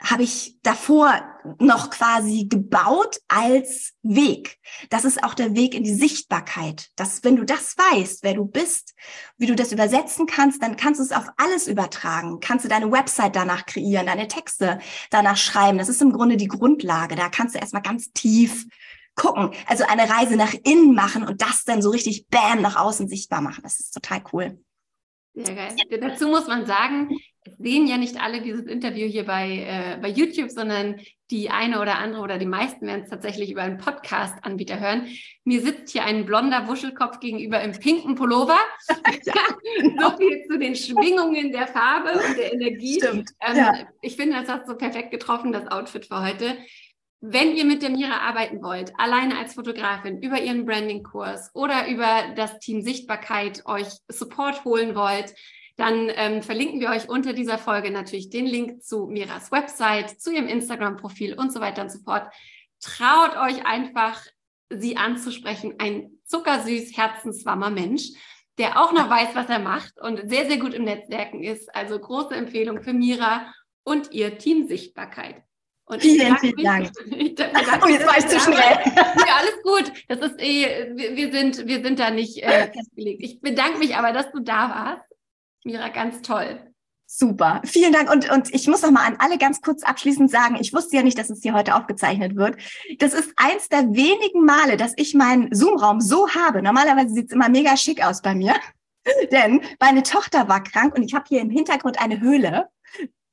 habe 0.01 0.23
ich 0.23 0.57
davor 0.63 1.21
noch 1.59 1.89
quasi 1.89 2.45
gebaut 2.49 3.19
als 3.27 3.93
Weg. 4.01 4.57
Das 4.89 5.03
ist 5.03 5.23
auch 5.23 5.33
der 5.33 5.55
Weg 5.55 5.73
in 5.75 5.83
die 5.83 5.93
Sichtbarkeit. 5.93 6.89
Dass 6.95 7.23
wenn 7.23 7.35
du 7.35 7.43
das 7.43 7.75
weißt, 7.77 8.23
wer 8.23 8.33
du 8.33 8.45
bist, 8.45 8.95
wie 9.37 9.45
du 9.45 9.55
das 9.55 9.71
übersetzen 9.71 10.25
kannst, 10.25 10.63
dann 10.63 10.77
kannst 10.77 10.99
du 10.99 11.03
es 11.03 11.11
auf 11.11 11.27
alles 11.37 11.67
übertragen. 11.67 12.39
Kannst 12.39 12.65
du 12.65 12.69
deine 12.69 12.91
Website 12.91 13.35
danach 13.35 13.65
kreieren, 13.65 14.05
deine 14.05 14.27
Texte 14.27 14.79
danach 15.09 15.37
schreiben. 15.37 15.77
Das 15.77 15.89
ist 15.89 16.01
im 16.01 16.13
Grunde 16.13 16.37
die 16.37 16.47
Grundlage. 16.47 17.15
Da 17.15 17.29
kannst 17.29 17.55
du 17.55 17.59
erstmal 17.59 17.81
ganz 17.81 18.11
tief 18.13 18.67
gucken. 19.15 19.51
Also 19.67 19.83
eine 19.85 20.09
Reise 20.09 20.37
nach 20.37 20.53
innen 20.63 20.95
machen 20.95 21.23
und 21.23 21.41
das 21.41 21.65
dann 21.65 21.81
so 21.81 21.89
richtig 21.89 22.27
bam 22.29 22.61
nach 22.61 22.77
außen 22.77 23.09
sichtbar 23.09 23.41
machen. 23.41 23.63
Das 23.63 23.79
ist 23.79 23.91
total 23.91 24.23
cool. 24.31 24.59
Sehr 25.33 25.55
geil. 25.55 25.75
Dazu 26.01 26.27
muss 26.27 26.47
man 26.47 26.65
sagen, 26.65 27.09
sehen 27.57 27.87
ja 27.87 27.97
nicht 27.97 28.21
alle 28.21 28.41
dieses 28.41 28.65
Interview 28.65 29.07
hier 29.07 29.25
bei, 29.25 29.65
äh, 29.67 29.97
bei 30.01 30.09
YouTube, 30.09 30.49
sondern 30.51 30.99
die 31.31 31.49
eine 31.49 31.79
oder 31.79 31.99
andere 31.99 32.21
oder 32.21 32.37
die 32.37 32.45
meisten 32.45 32.87
werden 32.87 33.01
es 33.03 33.09
tatsächlich 33.09 33.51
über 33.51 33.61
einen 33.61 33.77
Podcast-Anbieter 33.77 34.79
hören. 34.79 35.07
Mir 35.43 35.61
sitzt 35.61 35.91
hier 35.91 36.03
ein 36.03 36.25
blonder 36.25 36.67
Wuschelkopf 36.67 37.19
gegenüber 37.19 37.61
im 37.61 37.71
pinken 37.71 38.15
Pullover. 38.15 38.57
ja, 39.25 39.33
genau. 39.77 40.11
so 40.11 40.17
viel 40.17 40.43
zu 40.49 40.57
den 40.57 40.75
Schwingungen 40.75 41.51
der 41.51 41.67
Farbe 41.67 42.13
und 42.13 42.37
der 42.37 42.53
Energie. 42.53 42.99
Stimmt. 42.99 43.29
Ähm, 43.41 43.57
ja. 43.57 43.73
Ich 44.01 44.15
finde, 44.15 44.39
das 44.39 44.49
hat 44.49 44.67
so 44.67 44.75
perfekt 44.75 45.11
getroffen, 45.11 45.51
das 45.51 45.67
Outfit 45.67 46.05
für 46.07 46.21
heute. 46.21 46.57
Wenn 47.21 47.55
ihr 47.55 47.65
mit 47.65 47.81
der 47.81 47.89
Mira 47.89 48.19
arbeiten 48.19 48.63
wollt, 48.63 48.93
alleine 48.97 49.37
als 49.37 49.53
Fotografin, 49.53 50.21
über 50.21 50.41
ihren 50.41 50.65
Branding-Kurs 50.65 51.51
oder 51.53 51.87
über 51.87 52.33
das 52.35 52.59
Team 52.59 52.81
Sichtbarkeit 52.81 53.65
euch 53.65 53.87
Support 54.07 54.63
holen 54.63 54.95
wollt, 54.95 55.35
dann 55.79 56.11
ähm, 56.13 56.43
verlinken 56.43 56.81
wir 56.81 56.89
euch 56.89 57.07
unter 57.07 57.31
dieser 57.31 57.57
Folge 57.57 57.89
natürlich 57.89 58.29
den 58.29 58.45
Link 58.45 58.83
zu 58.83 59.07
Miras 59.07 59.49
Website, 59.51 60.19
zu 60.19 60.31
ihrem 60.31 60.47
Instagram-Profil 60.47 61.35
und 61.35 61.53
so 61.53 61.61
weiter 61.61 61.83
und 61.83 61.91
so 61.91 61.99
fort. 61.99 62.27
Traut 62.81 63.37
euch 63.37 63.65
einfach, 63.65 64.21
sie 64.69 64.97
anzusprechen. 64.97 65.75
Ein 65.79 66.11
zuckersüß, 66.25 66.97
herzenswarmer 66.97 67.69
Mensch, 67.69 68.09
der 68.57 68.81
auch 68.81 68.91
noch 68.91 69.09
weiß, 69.09 69.29
was 69.35 69.47
er 69.47 69.59
macht 69.59 69.99
und 70.01 70.29
sehr, 70.29 70.47
sehr 70.47 70.57
gut 70.57 70.73
im 70.73 70.83
Netzwerken 70.83 71.43
ist. 71.43 71.73
Also 71.73 71.97
große 71.97 72.35
Empfehlung 72.35 72.81
für 72.81 72.93
Mira 72.93 73.53
und 73.83 74.11
ihr 74.11 74.37
Team 74.37 74.67
Sichtbarkeit. 74.67 75.43
Und 75.85 76.01
vielen, 76.01 76.37
vielen 76.37 76.55
mich, 76.55 76.65
Dank. 76.65 76.91
Ich 77.05 77.35
oh, 77.39 77.87
jetzt 77.87 78.05
war 78.05 78.17
ich 78.17 78.27
zu 78.27 78.39
schnell. 78.39 78.79
Ja, 78.95 79.37
alles 79.39 79.63
gut. 79.63 79.91
Das 80.07 80.19
ist 80.19 80.39
eh, 80.39 80.91
wir, 80.93 81.15
wir 81.15 81.31
sind, 81.31 81.65
wir 81.65 81.81
sind 81.81 81.99
da 81.99 82.11
nicht 82.11 82.43
äh, 82.43 82.69
festgelegt. 82.73 83.23
Ich 83.23 83.39
bedanke 83.39 83.79
mich 83.79 83.95
aber, 83.95 84.11
dass 84.11 84.29
du 84.31 84.39
da 84.39 84.69
warst. 84.69 85.08
Mira, 85.63 85.89
ganz 85.89 86.21
toll. 86.21 86.59
Super, 87.05 87.61
vielen 87.65 87.91
Dank. 87.91 88.11
Und, 88.11 88.29
und 88.29 88.53
ich 88.53 88.67
muss 88.67 88.83
noch 88.83 88.91
mal 88.91 89.05
an 89.05 89.15
alle 89.17 89.39
ganz 89.39 89.61
kurz 89.61 89.83
abschließend 89.83 90.29
sagen, 90.29 90.57
ich 90.59 90.73
wusste 90.73 90.95
ja 90.97 91.01
nicht, 91.01 91.17
dass 91.17 91.31
es 91.31 91.41
hier 91.41 91.53
heute 91.53 91.75
aufgezeichnet 91.75 92.35
wird. 92.35 92.57
Das 92.99 93.13
ist 93.13 93.33
eins 93.35 93.67
der 93.67 93.93
wenigen 93.93 94.45
Male, 94.45 94.77
dass 94.77 94.93
ich 94.95 95.15
meinen 95.15 95.53
Zoom-Raum 95.53 96.01
so 96.01 96.29
habe. 96.29 96.61
Normalerweise 96.61 97.13
sieht 97.13 97.27
es 97.27 97.33
immer 97.33 97.49
mega 97.49 97.75
schick 97.77 98.05
aus 98.05 98.21
bei 98.21 98.35
mir. 98.35 98.53
Denn 99.31 99.61
meine 99.79 100.03
Tochter 100.03 100.47
war 100.47 100.63
krank 100.63 100.95
und 100.95 101.03
ich 101.03 101.15
habe 101.15 101.25
hier 101.27 101.41
im 101.41 101.49
Hintergrund 101.49 101.99
eine 101.99 102.19
Höhle 102.21 102.69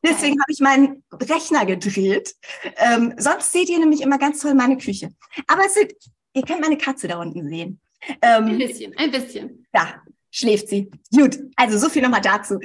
Deswegen 0.07 0.41
habe 0.41 0.53
ich 0.53 0.61
meinen 0.61 1.03
Rechner 1.13 1.67
gedreht. 1.67 2.35
Ähm, 2.77 3.15
sonst 3.17 3.53
seht 3.53 3.69
ihr 3.69 3.79
nämlich 3.79 4.01
immer 4.03 4.19
ganz 4.19 4.41
toll 4.41 4.55
meine 4.55 4.77
Küche. 4.77 5.11
Aber 5.47 5.67
es 5.67 5.75
sind, 5.75 5.93
ihr 6.33 6.43
könnt 6.43 6.61
meine 6.61 6.79
Katze 6.79 7.09
da 7.09 7.21
unten 7.21 7.49
sehen. 7.49 7.81
Ähm, 8.23 8.47
ein 8.47 8.59
bisschen, 8.59 8.97
ein 8.97 9.11
bisschen. 9.11 9.67
Da 9.73 10.03
schläft 10.31 10.69
sie. 10.69 10.91
Gut, 11.15 11.39
also 11.57 11.79
so 11.79 11.89
viel 11.89 12.03
nochmal 12.03 12.21
dazu. 12.21 12.59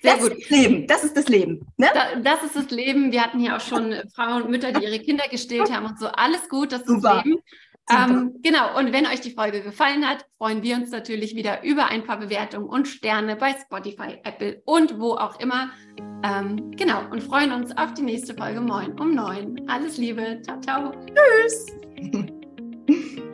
Sehr 0.00 0.14
das 0.14 0.20
gut. 0.20 0.32
Ist 0.32 0.50
das 0.50 0.58
Leben, 0.58 0.86
das 0.86 1.04
ist 1.04 1.16
das 1.16 1.28
Leben. 1.28 1.66
Ne? 1.76 1.88
Da, 1.92 2.20
das 2.20 2.42
ist 2.44 2.56
das 2.56 2.70
Leben. 2.70 3.12
Wir 3.12 3.22
hatten 3.22 3.40
hier 3.40 3.56
auch 3.56 3.60
schon 3.60 3.94
Frauen 4.14 4.42
und 4.42 4.50
Mütter, 4.50 4.72
die 4.72 4.84
ihre 4.84 5.00
Kinder 5.00 5.24
gestillt 5.30 5.72
haben 5.72 5.86
und 5.86 5.98
so. 5.98 6.06
Alles 6.06 6.48
gut, 6.48 6.72
das 6.72 6.82
ist 6.82 6.88
Super. 6.88 7.16
das 7.16 7.24
Leben. 7.24 7.40
Ähm, 7.90 8.38
genau, 8.42 8.78
und 8.78 8.92
wenn 8.92 9.06
euch 9.06 9.20
die 9.20 9.32
Folge 9.32 9.60
gefallen 9.60 10.08
hat, 10.08 10.24
freuen 10.38 10.62
wir 10.62 10.76
uns 10.76 10.90
natürlich 10.90 11.34
wieder 11.34 11.64
über 11.64 11.86
ein 11.86 12.04
paar 12.04 12.18
Bewertungen 12.18 12.68
und 12.68 12.86
Sterne 12.86 13.36
bei 13.36 13.54
Spotify, 13.54 14.20
Apple 14.22 14.62
und 14.64 15.00
wo 15.00 15.14
auch 15.14 15.40
immer. 15.40 15.70
Ähm, 16.22 16.70
genau, 16.76 17.02
und 17.10 17.22
freuen 17.22 17.50
uns 17.52 17.76
auf 17.76 17.92
die 17.94 18.02
nächste 18.02 18.34
Folge 18.34 18.60
Moin 18.60 18.98
um 19.00 19.14
neun. 19.14 19.60
Alles 19.68 19.98
Liebe, 19.98 20.40
ciao, 20.42 20.60
ciao. 20.60 20.92
Tschüss. 21.12 21.66